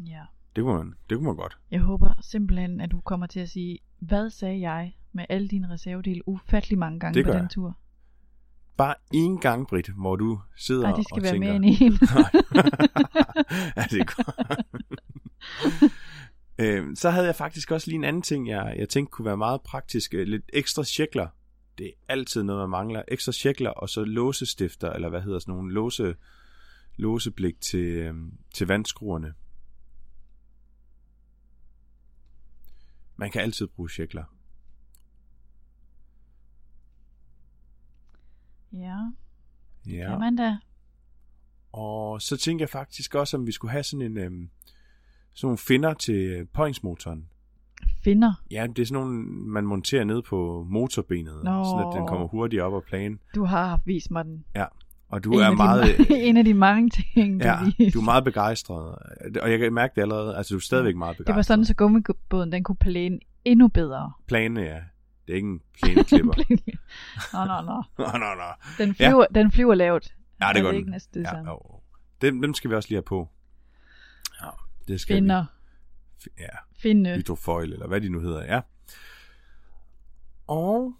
Ja. 0.07 0.21
Det 0.55 0.63
kunne 0.63 0.77
man, 0.77 0.93
det 1.09 1.17
kunne 1.17 1.25
man 1.25 1.35
godt. 1.35 1.57
Jeg 1.71 1.79
håber 1.79 2.13
simpelthen, 2.21 2.81
at 2.81 2.91
du 2.91 2.99
kommer 2.99 3.27
til 3.27 3.39
at 3.39 3.49
sige, 3.49 3.79
hvad 3.99 4.29
sagde 4.29 4.59
jeg 4.59 4.93
med 5.11 5.25
alle 5.29 5.47
dine 5.47 5.69
reservedele 5.69 6.27
ufattelig 6.27 6.79
mange 6.79 6.99
gange 6.99 7.17
Det 7.17 7.25
på 7.25 7.31
den 7.31 7.41
jeg. 7.41 7.49
tur. 7.49 7.77
Bare 8.77 8.95
én 9.13 9.39
gang, 9.41 9.67
Britt, 9.67 9.89
hvor 9.89 10.15
du 10.15 10.41
sidder 10.55 10.81
Nej, 10.81 10.95
de 10.95 11.03
skal 11.03 11.15
og 11.15 11.23
være 11.23 11.31
tænker... 11.31 11.47
mere 11.47 11.55
end 11.55 11.65
en. 11.65 11.91
Nej. 12.15 12.31
ja, 13.77 13.83
det 13.91 14.01
er 14.01 14.05
godt. 14.15 14.59
øhm, 16.59 16.95
så 16.95 17.09
havde 17.09 17.25
jeg 17.25 17.35
faktisk 17.35 17.71
også 17.71 17.87
lige 17.87 17.95
en 17.95 18.03
anden 18.03 18.21
ting, 18.21 18.49
jeg, 18.49 18.75
jeg 18.77 18.89
tænkte 18.89 19.11
kunne 19.11 19.25
være 19.25 19.37
meget 19.37 19.61
praktisk. 19.61 20.13
Øh, 20.13 20.27
Lidt 20.27 20.43
ekstra 20.53 20.83
sjekler. 20.83 21.27
Det 21.77 21.87
er 21.87 21.91
altid 22.07 22.43
noget, 22.43 22.61
man 22.61 22.69
mangler. 22.69 23.03
Ekstra 23.07 23.31
sjekler, 23.31 23.69
og 23.69 23.89
så 23.89 24.03
låsestifter, 24.03 24.91
eller 24.91 25.09
hvad 25.09 25.21
hedder 25.21 25.39
sådan 25.39 25.53
nogle 25.53 25.73
låse, 25.73 26.15
låseblik 26.95 27.61
til, 27.61 27.85
øhm, 27.85 28.33
til 28.53 28.67
vandskruerne. 28.67 29.33
Man 33.15 33.31
kan 33.31 33.41
altid 33.41 33.67
bruge 33.67 33.89
sjekler. 33.89 34.23
ja, 38.73 39.11
Ja. 39.87 40.09
kan 40.09 40.19
man 40.19 40.35
da. 40.35 40.57
Og 41.71 42.21
så 42.21 42.37
tænker 42.37 42.63
jeg 42.63 42.69
faktisk 42.69 43.15
også, 43.15 43.37
om 43.37 43.47
vi 43.47 43.51
skulle 43.51 43.71
have 43.71 43.83
sådan 43.83 44.05
en 44.05 44.17
øhm, 44.17 44.49
sådan 45.33 45.47
nogle 45.47 45.57
finder 45.57 45.93
til 45.93 46.47
påhængsmotoren. 46.53 47.25
Finder. 48.03 48.33
Ja, 48.51 48.67
det 48.75 48.79
er 48.81 48.85
sådan 48.85 49.03
nogle, 49.03 49.23
man 49.27 49.63
monterer 49.65 50.03
ned 50.03 50.21
på 50.21 50.65
motorbenet, 50.69 51.43
Nå. 51.43 51.63
sådan 51.63 51.87
at 51.87 51.99
den 51.99 52.07
kommer 52.07 52.27
hurtigt 52.27 52.61
op 52.61 52.73
og 52.73 52.83
plane. 52.83 53.17
Du 53.35 53.43
har 53.45 53.81
vist 53.85 54.11
mig 54.11 54.25
den. 54.25 54.45
Og 55.09 55.23
du 55.23 55.31
en, 55.31 55.39
er 55.39 55.51
meget... 55.51 55.83
ma- 55.83 56.13
en 56.29 56.37
af 56.37 56.45
de 56.45 56.53
mange 56.53 56.89
ting, 56.89 57.39
du 57.41 57.45
ja, 57.45 57.57
viste. 57.77 57.99
du 57.99 58.01
er 58.01 58.05
meget 58.05 58.23
begejstret. 58.23 58.95
Og 59.41 59.51
jeg 59.51 59.59
kan 59.59 59.73
mærke 59.73 59.95
det 59.95 60.01
allerede. 60.01 60.37
Altså, 60.37 60.53
du 60.53 60.57
er 60.57 60.61
stadigvæk 60.61 60.95
meget 60.95 61.17
begejstret. 61.17 61.27
Det 61.27 61.35
var 61.35 61.41
sådan, 61.41 61.65
så 61.65 61.75
gummibåden 61.75 62.51
den 62.51 62.63
kunne 62.63 62.75
plæne 62.75 63.19
endnu 63.45 63.67
bedre. 63.67 64.11
Plane, 64.27 64.61
ja. 64.61 64.79
Det 65.27 65.33
er 65.33 65.35
ikke 65.35 65.47
en 65.47 65.61
plæneklipper. 65.73 66.33
Nå, 67.33 67.45
nå, 67.45 67.61
nå. 67.61 67.83
nå, 68.05 68.17
nå, 68.17 68.35
nå. 68.35 68.51
Den 68.77 68.95
flyver, 68.95 69.25
ja. 69.35 69.39
den 69.41 69.51
flyver 69.51 69.75
lavt. 69.75 70.15
Ja, 70.41 70.49
det 70.53 70.57
er 70.59 70.61
gør 70.63 70.71
ikke 70.71 70.83
den. 70.83 70.91
næsten 70.91 71.13
det 71.13 71.25
Ja, 71.27 71.31
samme. 71.31 71.49
jo. 71.51 71.81
Dem, 72.21 72.41
dem 72.41 72.53
skal 72.53 72.69
vi 72.69 72.75
også 72.75 72.89
lige 72.89 72.95
have 72.97 73.03
på. 73.03 73.29
Ja, 74.41 74.49
det 74.87 75.01
skal 75.01 75.15
Finder. 75.15 75.45
vi. 76.25 76.31
Ja, 76.39 76.47
Finde. 76.79 77.15
hydrofoil, 77.15 77.73
eller 77.73 77.87
hvad 77.87 78.01
de 78.01 78.09
nu 78.09 78.19
hedder, 78.19 78.43
ja. 78.45 78.61
Og... 80.47 80.93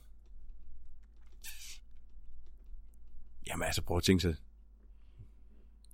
Jamen 3.47 3.65
altså, 3.65 3.81
prøv 3.81 3.97
at 3.97 4.03
tænke 4.03 4.21
sig. 4.21 4.35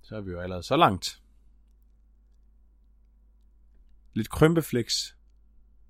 Så 0.02 0.16
er 0.16 0.20
vi 0.20 0.30
jo 0.30 0.40
allerede 0.40 0.62
så 0.62 0.76
langt. 0.76 1.20
Lidt 4.12 4.30
krympeflex. 4.30 5.12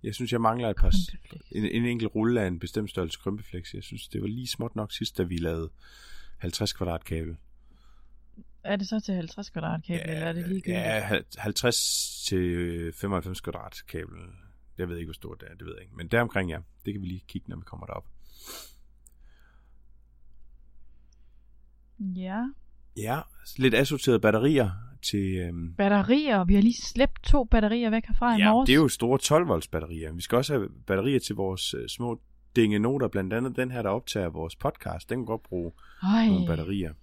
Jeg 0.04 0.14
synes, 0.14 0.32
jeg 0.32 0.40
mangler 0.40 0.70
et 0.70 0.76
par... 0.76 0.92
En, 1.50 1.64
en 1.64 1.84
enkelt 1.84 2.14
rulle 2.14 2.40
af 2.42 2.46
en 2.46 2.58
bestemt 2.58 2.90
størrelse 2.90 3.18
krympeflex. 3.18 3.74
Jeg 3.74 3.82
synes, 3.82 4.08
det 4.08 4.20
var 4.20 4.26
lige 4.28 4.46
småt 4.46 4.76
nok 4.76 4.92
sidst, 4.92 5.18
da 5.18 5.22
vi 5.22 5.36
lavede 5.36 5.70
50 6.38 6.72
kvadrat 6.72 7.04
kabel. 7.04 7.36
Er 8.64 8.76
det 8.76 8.88
så 8.88 9.00
til 9.00 9.14
50 9.14 9.50
kvadratkabel, 9.50 10.02
ja, 10.06 10.14
eller 10.14 10.26
er 10.26 10.32
det 10.32 10.48
ligegyldigt? 10.48 10.78
Ja, 10.78 11.00
hal- 11.00 11.24
50 11.38 12.24
til 12.28 12.92
95 12.92 13.40
kvadrat 13.40 13.82
kabel. 13.88 14.16
Jeg 14.78 14.88
ved 14.88 14.96
ikke, 14.96 15.06
hvor 15.06 15.12
stort 15.14 15.40
det 15.40 15.48
er, 15.50 15.54
det 15.54 15.66
ved 15.66 15.74
jeg 15.74 15.82
ikke. 15.82 15.96
Men 15.96 16.08
deromkring, 16.08 16.50
ja. 16.50 16.58
Det 16.84 16.94
kan 16.94 17.02
vi 17.02 17.06
lige 17.06 17.24
kigge, 17.28 17.48
når 17.50 17.56
vi 17.56 17.62
kommer 17.66 17.86
derop. 17.86 18.06
ja. 22.16 22.42
Ja, 22.96 23.20
lidt 23.56 23.74
assorterede 23.74 24.20
batterier 24.20 24.70
til... 25.04 25.36
Øhm, 25.36 25.74
Batterier. 25.74 26.44
Vi 26.44 26.54
har 26.54 26.62
lige 26.62 26.82
slæbt 26.82 27.22
to 27.22 27.44
batterier 27.44 27.90
væk 27.90 28.06
herfra 28.06 28.36
i 28.36 28.38
ja, 28.38 28.52
morges. 28.52 28.66
det 28.66 28.72
er 28.72 28.76
jo 28.76 28.88
store 28.88 29.18
12 29.18 29.48
volts 29.48 29.68
batterier. 29.68 30.12
Vi 30.12 30.20
skal 30.20 30.36
også 30.36 30.52
have 30.52 30.68
batterier 30.86 31.20
til 31.20 31.34
vores 31.34 31.74
øh, 31.74 31.88
små 31.88 32.20
dingenoter, 32.56 33.08
blandt 33.08 33.32
andet 33.32 33.56
den 33.56 33.70
her, 33.70 33.82
der 33.82 33.90
optager 33.90 34.28
vores 34.28 34.56
podcast. 34.56 35.10
Den 35.10 35.18
kan 35.18 35.26
godt 35.26 35.42
bruge 35.42 35.72
Ej, 36.02 36.28
nogle 36.28 36.46
batterier. 36.46 36.94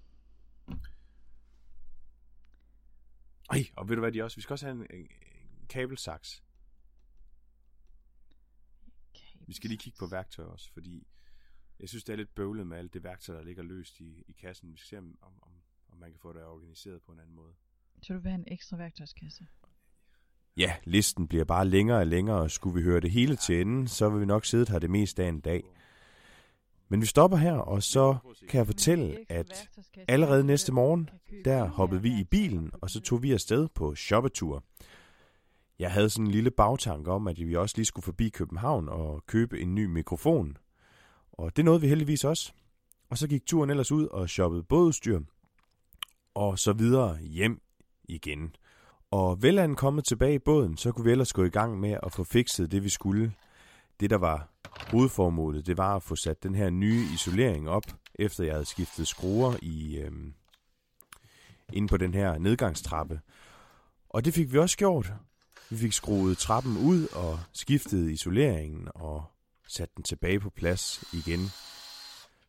Ej, 3.52 3.66
og 3.76 3.90
ved 3.90 3.96
du 3.96 4.00
hvad 4.00 4.12
de 4.12 4.24
også? 4.24 4.38
Vi 4.38 4.42
skal 4.42 4.54
også 4.54 4.66
have 4.66 4.76
en, 4.76 4.88
en, 4.90 5.00
en 5.00 5.68
kabelsaks. 5.70 6.44
Vi 9.48 9.54
skal 9.54 9.70
lige 9.70 9.78
kigge 9.78 9.98
på 10.00 10.08
værktøj 10.08 10.46
også, 10.46 10.74
fordi 10.74 11.08
jeg 11.80 11.90
synes, 11.90 12.04
det 12.04 12.14
er 12.14 12.18
lidt 12.18 12.36
bøvlet 12.36 12.68
med 12.68 12.78
alt 12.78 12.94
det 12.94 13.04
værktøj, 13.04 13.36
der 13.36 13.44
ligger 13.44 13.64
løst 13.64 14.00
i, 14.00 14.24
i 14.28 14.32
kassen. 14.32 14.72
Vi 14.72 14.78
skal 14.78 14.88
se, 14.88 14.98
om, 14.98 15.18
om, 15.22 15.32
om 15.90 15.98
man 15.98 16.12
kan 16.12 16.20
få 16.20 16.34
det 16.34 16.44
organiseret 16.44 17.02
på 17.02 17.12
en 17.12 17.20
anden 17.20 17.36
måde. 17.36 17.54
Så 18.02 18.14
du 18.14 18.20
vil 18.20 18.32
have 18.32 18.40
en 18.40 18.54
ekstra 18.54 18.78
værktøjskasse? 18.78 19.48
Ja, 20.58 20.76
listen 20.84 21.28
bliver 21.28 21.44
bare 21.44 21.68
længere 21.68 22.00
og 22.00 22.08
længere, 22.08 22.38
og 22.38 22.52
skulle 22.52 22.76
vi 22.76 22.82
høre 22.82 23.00
det 23.00 23.12
hele 23.12 23.36
til 23.36 23.62
enden, 23.62 23.88
så 23.88 24.10
vil 24.10 24.22
vi 24.22 24.26
nok 24.26 24.46
sidde 24.46 24.72
her 24.72 24.80
det 24.80 24.90
meste 24.90 25.24
af 25.24 25.28
en 25.28 25.40
dag. 25.40 25.64
Men 26.90 27.02
vi 27.02 27.06
stopper 27.06 27.38
her, 27.38 27.54
og 27.54 27.84
så 27.84 28.18
kan 28.50 28.58
jeg 28.58 28.66
fortælle, 28.66 29.26
at 29.30 29.70
allerede 30.08 30.44
næste 30.44 30.74
morgen, 30.74 31.10
der 31.46 31.66
hoppede 31.66 32.02
vi 32.02 32.20
i 32.20 32.24
bilen, 32.24 32.72
og 32.82 32.90
så 32.90 33.02
tog 33.02 33.24
vi 33.24 33.32
afsted 33.32 33.68
på 33.68 33.96
shoppetur. 33.96 34.64
Jeg 35.80 35.92
havde 35.92 36.10
sådan 36.10 36.26
en 36.26 36.32
lille 36.32 36.52
bagtanke 36.52 37.12
om, 37.12 37.28
at 37.28 37.38
vi 37.40 37.56
også 37.56 37.78
lige 37.78 37.86
skulle 37.86 38.04
forbi 38.04 38.30
København 38.30 38.90
og 38.90 39.26
købe 39.26 39.60
en 39.62 39.76
ny 39.76 39.86
mikrofon. 39.86 40.58
Og 41.32 41.56
det 41.56 41.66
nåede 41.66 41.82
vi 41.82 41.88
heldigvis 41.88 42.24
også. 42.24 42.54
Og 43.10 43.18
så 43.18 43.28
gik 43.28 43.46
turen 43.46 43.70
ellers 43.70 43.92
ud 43.92 44.08
og 44.08 44.30
shoppede 44.30 44.64
bådudstyr, 44.64 45.20
og 46.34 46.60
så 46.60 46.74
videre 46.74 47.20
hjem 47.20 47.62
igen. 48.12 48.56
Og 49.12 49.44
vel 49.44 49.60
han 49.60 49.76
kommet 49.76 50.06
tilbage 50.06 50.36
i 50.36 50.40
båden, 50.40 50.78
så 50.78 50.92
kunne 50.92 51.06
vi 51.06 51.12
ellers 51.12 51.34
gå 51.34 51.44
i 51.44 51.50
gang 51.50 51.80
med 51.80 51.98
at 52.04 52.14
få 52.14 52.24
fikset 52.24 52.72
det, 52.72 52.84
vi 52.84 52.90
skulle. 52.90 53.34
Det, 54.00 54.10
der 54.10 54.18
var 54.18 54.50
hovedformålet, 54.92 55.68
det 55.68 55.78
var 55.78 55.96
at 55.96 56.04
få 56.04 56.16
sat 56.16 56.44
den 56.44 56.56
her 56.56 56.70
nye 56.70 57.06
isolering 57.14 57.70
op, 57.70 57.84
efter 58.16 58.44
jeg 58.44 58.54
havde 58.54 58.66
skiftet 58.66 59.08
skruer 59.08 59.56
i, 59.62 59.98
øhm, 59.98 60.34
inde 61.74 61.88
på 61.88 61.98
den 61.98 62.14
her 62.14 62.38
nedgangstrappe. 62.38 63.20
Og 64.10 64.26
det 64.26 64.34
fik 64.34 64.54
vi 64.54 64.58
også 64.58 64.78
gjort. 64.78 65.14
Vi 65.70 65.78
fik 65.78 65.94
skruet 65.94 66.38
trappen 66.38 66.78
ud 66.78 67.08
og 67.08 67.40
skiftet 67.54 68.12
isoleringen 68.12 68.88
og 68.96 69.26
sat 69.68 69.96
den 69.96 70.04
tilbage 70.04 70.40
på 70.40 70.50
plads 70.50 71.04
igen. 71.14 71.40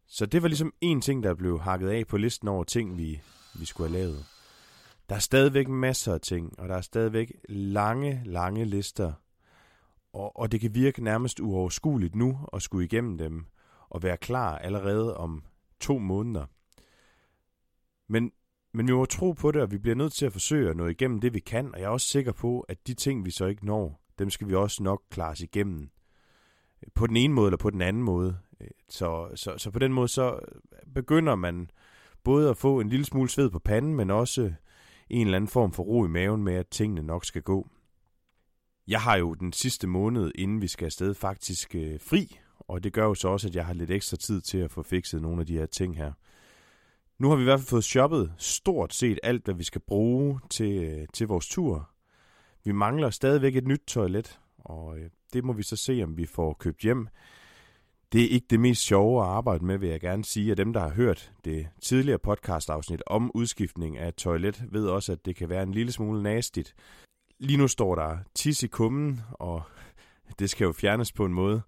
Så 0.09 0.27
det 0.27 0.43
var 0.43 0.49
ligesom 0.49 0.73
en 0.81 1.01
ting, 1.01 1.23
der 1.23 1.35
blev 1.35 1.61
hakket 1.61 1.89
af 1.89 2.07
på 2.07 2.17
listen 2.17 2.49
over 2.49 2.65
ting, 2.65 2.99
vi, 2.99 3.21
vi 3.55 3.65
skulle 3.65 3.91
have 3.91 3.99
lavet. 3.99 4.32
Der 5.09 5.15
er 5.15 5.21
stadigvæk 5.21 5.69
masser 5.69 6.15
af 6.15 6.21
ting, 6.21 6.59
og 6.59 6.69
der 6.69 6.77
er 6.77 6.81
stadigvæk 6.81 7.33
lange, 7.49 8.23
lange 8.25 8.65
lister. 8.65 9.13
Og, 10.13 10.37
og 10.37 10.53
det 10.53 10.61
kan 10.61 10.75
virke 10.75 11.05
nærmest 11.05 11.41
uoverskueligt 11.41 12.15
nu 12.15 12.39
at 12.53 12.63
skulle 12.63 12.85
igennem 12.85 13.19
dem 13.19 13.47
og 13.89 14.03
være 14.03 14.17
klar 14.17 14.59
allerede 14.59 15.17
om 15.17 15.45
to 15.81 15.99
måneder. 15.99 16.47
Men, 18.09 18.33
men 18.75 18.87
vi 18.89 18.93
må 18.93 19.05
tro 19.05 19.33
på 19.33 19.53
det, 19.53 19.63
og 19.63 19.71
vi 19.71 19.79
bliver 19.79 19.95
nødt 19.95 20.13
til 20.13 20.27
at 20.27 20.33
forsøge 20.33 20.71
at 20.71 20.77
nå 20.77 20.87
igennem 20.87 21.21
det, 21.21 21.35
vi 21.35 21.41
kan, 21.41 21.75
og 21.75 21.81
jeg 21.81 21.87
er 21.87 21.91
også 21.91 22.07
sikker 22.07 22.33
på, 22.33 22.61
at 22.61 22.87
de 22.87 22.95
ting, 22.95 23.25
vi 23.25 23.31
så 23.31 23.47
ikke 23.47 23.67
når, 23.67 24.01
dem 24.19 24.31
skal 24.31 24.49
vi 24.49 24.55
også 24.55 24.83
nok 24.83 25.03
klare 25.11 25.31
os 25.31 25.41
igennem. 25.41 25.91
På 26.95 27.07
den 27.07 27.17
ene 27.17 27.35
måde 27.35 27.47
eller 27.47 27.57
på 27.57 27.71
den 27.71 27.83
anden 27.83 28.03
måde. 28.03 28.39
Så, 28.89 29.29
så, 29.35 29.59
så 29.59 29.71
på 29.71 29.79
den 29.79 29.93
måde 29.93 30.09
så 30.09 30.39
begynder 30.95 31.35
man 31.35 31.71
både 32.25 32.51
at 32.51 32.57
få 32.57 32.81
en 32.81 32.89
lille 32.89 33.05
smule 33.05 33.29
sved 33.29 33.51
på 33.51 33.59
panden, 33.59 33.95
men 33.95 34.11
også 34.11 34.53
en 35.13 35.27
eller 35.27 35.37
anden 35.37 35.49
form 35.49 35.73
for 35.73 35.83
ro 35.83 36.05
i 36.05 36.09
maven 36.09 36.45
med, 36.45 36.55
at 36.55 36.69
tingene 36.69 37.03
nok 37.03 37.25
skal 37.25 37.43
gå. 37.43 37.69
Jeg 38.89 39.01
har 39.01 39.17
jo 39.17 39.35
den 39.35 39.53
sidste 39.53 39.87
måned, 39.87 40.33
inden 40.35 40.63
vi 40.63 40.69
skal 40.69 40.85
afsted, 40.85 41.15
faktisk 41.15 41.75
øh, 41.75 42.01
fri, 42.01 42.39
og 42.59 42.85
det 42.85 42.93
gør 42.93 43.05
jo 43.05 43.15
så 43.15 43.29
også, 43.29 43.49
at 43.49 43.55
jeg 43.55 43.67
har 43.67 43.75
lidt 43.75 43.91
ekstra 43.91 44.17
tid 44.17 44.41
til 44.41 44.59
at 44.59 44.71
få 44.71 44.83
fikset 44.83 45.23
nogle 45.23 45.41
af 45.41 45.47
de 45.47 45.59
her 45.59 45.67
ting 45.67 45.97
her. 45.97 46.13
Nu 47.19 47.29
har 47.29 47.37
vi 47.37 47.43
i 47.43 47.45
hvert 47.45 47.61
fald 47.61 47.69
fået 47.69 47.85
shoppet 47.85 48.33
stort 48.39 48.95
set 48.95 49.19
alt, 49.23 49.45
hvad 49.45 49.55
vi 49.55 49.65
skal 49.65 49.81
bruge 49.81 50.41
til, 50.51 50.85
øh, 50.85 51.07
til 51.15 51.27
vores 51.27 51.49
tur. 51.49 51.91
Vi 52.65 52.73
mangler 52.73 53.11
stadigvæk 53.11 53.57
et 53.57 53.67
nyt 53.67 53.83
toilet, 53.87 54.41
og 54.59 54.99
øh, 54.99 55.11
det 55.33 55.45
må 55.45 55.53
vi 55.53 55.63
så 55.63 55.77
se, 55.77 56.01
om 56.05 56.17
vi 56.17 56.27
får 56.27 56.53
købt 56.53 56.81
hjem. 56.81 57.09
Det 58.13 58.25
er 58.25 58.29
ikke 58.29 58.47
det 58.51 58.61
mest 58.61 58.83
sjove 58.83 59.23
at 59.23 59.29
arbejde 59.29 59.65
med, 59.65 59.79
vil 59.79 59.89
jeg 59.89 60.01
gerne 60.01 60.25
sige, 60.25 60.51
at 60.51 60.57
dem, 60.57 60.73
der 60.73 60.81
har 60.81 60.91
hørt 60.91 61.33
det 61.45 61.69
tidligere 61.83 62.19
podcastafsnit 62.19 63.03
om 63.07 63.31
udskiftning 63.35 63.99
af 63.99 64.15
toilet, 64.15 64.65
ved 64.71 64.87
også, 64.87 65.13
at 65.13 65.25
det 65.25 65.37
kan 65.37 65.49
være 65.49 65.63
en 65.63 65.73
lille 65.73 65.93
smule 65.93 66.23
nastigt. 66.23 66.75
Lige 67.39 67.57
nu 67.57 67.69
står 67.69 67.95
der 67.95 68.19
tis 68.35 68.63
i 68.63 68.67
kummen, 68.67 69.21
og 69.31 69.63
det 70.39 70.51
skal 70.51 70.65
jo 70.65 70.73
fjernes 70.73 71.13
på 71.13 71.25
en 71.25 71.35
måde. 71.35 71.63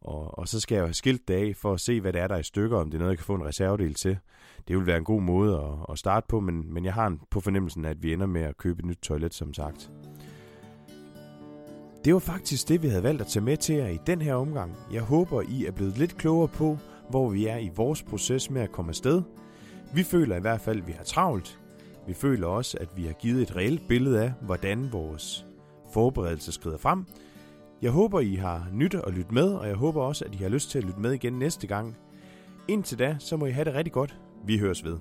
Og, 0.00 0.38
og 0.38 0.48
så 0.48 0.60
skal 0.60 0.74
jeg 0.74 0.80
jo 0.80 0.86
have 0.86 0.94
skilt 0.94 1.28
det 1.28 1.34
af 1.34 1.56
for 1.56 1.72
at 1.72 1.80
se, 1.80 2.00
hvad 2.00 2.12
det 2.12 2.20
er, 2.20 2.26
der 2.26 2.34
er 2.34 2.40
i 2.40 2.42
stykker, 2.42 2.78
om 2.78 2.90
det 2.90 2.94
er 2.94 2.98
noget, 2.98 3.10
jeg 3.10 3.18
kan 3.18 3.24
få 3.24 3.34
en 3.34 3.44
reservedel 3.44 3.94
til. 3.94 4.18
Det 4.68 4.76
vil 4.76 4.86
være 4.86 4.98
en 4.98 5.04
god 5.04 5.22
måde 5.22 5.56
at, 5.56 5.92
at 5.92 5.98
starte 5.98 6.26
på, 6.28 6.40
men, 6.40 6.74
men 6.74 6.84
jeg 6.84 6.94
har 6.94 7.06
en 7.06 7.20
på 7.30 7.40
fornemmelsen, 7.40 7.84
at 7.84 8.02
vi 8.02 8.12
ender 8.12 8.26
med 8.26 8.42
at 8.42 8.56
købe 8.56 8.78
et 8.78 8.84
nyt 8.84 8.98
toilet, 9.02 9.34
som 9.34 9.54
sagt. 9.54 9.90
Det 12.04 12.14
var 12.14 12.20
faktisk 12.20 12.68
det, 12.68 12.82
vi 12.82 12.88
havde 12.88 13.02
valgt 13.02 13.20
at 13.20 13.26
tage 13.26 13.44
med 13.44 13.56
til 13.56 13.74
jer 13.74 13.88
i 13.88 13.98
den 14.06 14.22
her 14.22 14.34
omgang. 14.34 14.76
Jeg 14.92 15.02
håber, 15.02 15.42
I 15.48 15.66
er 15.66 15.70
blevet 15.70 15.98
lidt 15.98 16.16
klogere 16.16 16.48
på, 16.48 16.78
hvor 17.10 17.30
vi 17.30 17.46
er 17.46 17.58
i 17.58 17.70
vores 17.76 18.02
proces 18.02 18.50
med 18.50 18.62
at 18.62 18.72
komme 18.72 18.88
afsted. 18.88 19.22
Vi 19.94 20.02
føler 20.02 20.36
i 20.36 20.40
hvert 20.40 20.60
fald, 20.60 20.80
at 20.80 20.86
vi 20.86 20.92
har 20.92 21.04
travlt. 21.04 21.60
Vi 22.06 22.14
føler 22.14 22.46
også, 22.46 22.78
at 22.80 22.88
vi 22.96 23.04
har 23.04 23.12
givet 23.12 23.42
et 23.42 23.56
reelt 23.56 23.88
billede 23.88 24.22
af, 24.22 24.32
hvordan 24.40 24.92
vores 24.92 25.46
forberedelse 25.92 26.52
skrider 26.52 26.78
frem. 26.78 27.06
Jeg 27.82 27.90
håber, 27.90 28.20
I 28.20 28.34
har 28.34 28.66
nyt 28.72 28.94
at 28.94 29.14
lytte 29.14 29.34
med, 29.34 29.52
og 29.52 29.68
jeg 29.68 29.76
håber 29.76 30.02
også, 30.02 30.24
at 30.24 30.34
I 30.34 30.36
har 30.36 30.48
lyst 30.48 30.70
til 30.70 30.78
at 30.78 30.84
lytte 30.84 31.00
med 31.00 31.12
igen 31.12 31.32
næste 31.32 31.66
gang. 31.66 31.96
Indtil 32.68 32.98
da, 32.98 33.16
så 33.18 33.36
må 33.36 33.46
I 33.46 33.50
have 33.50 33.64
det 33.64 33.74
rigtig 33.74 33.92
godt. 33.92 34.18
Vi 34.46 34.58
høres 34.58 34.84
ved. 34.84 34.98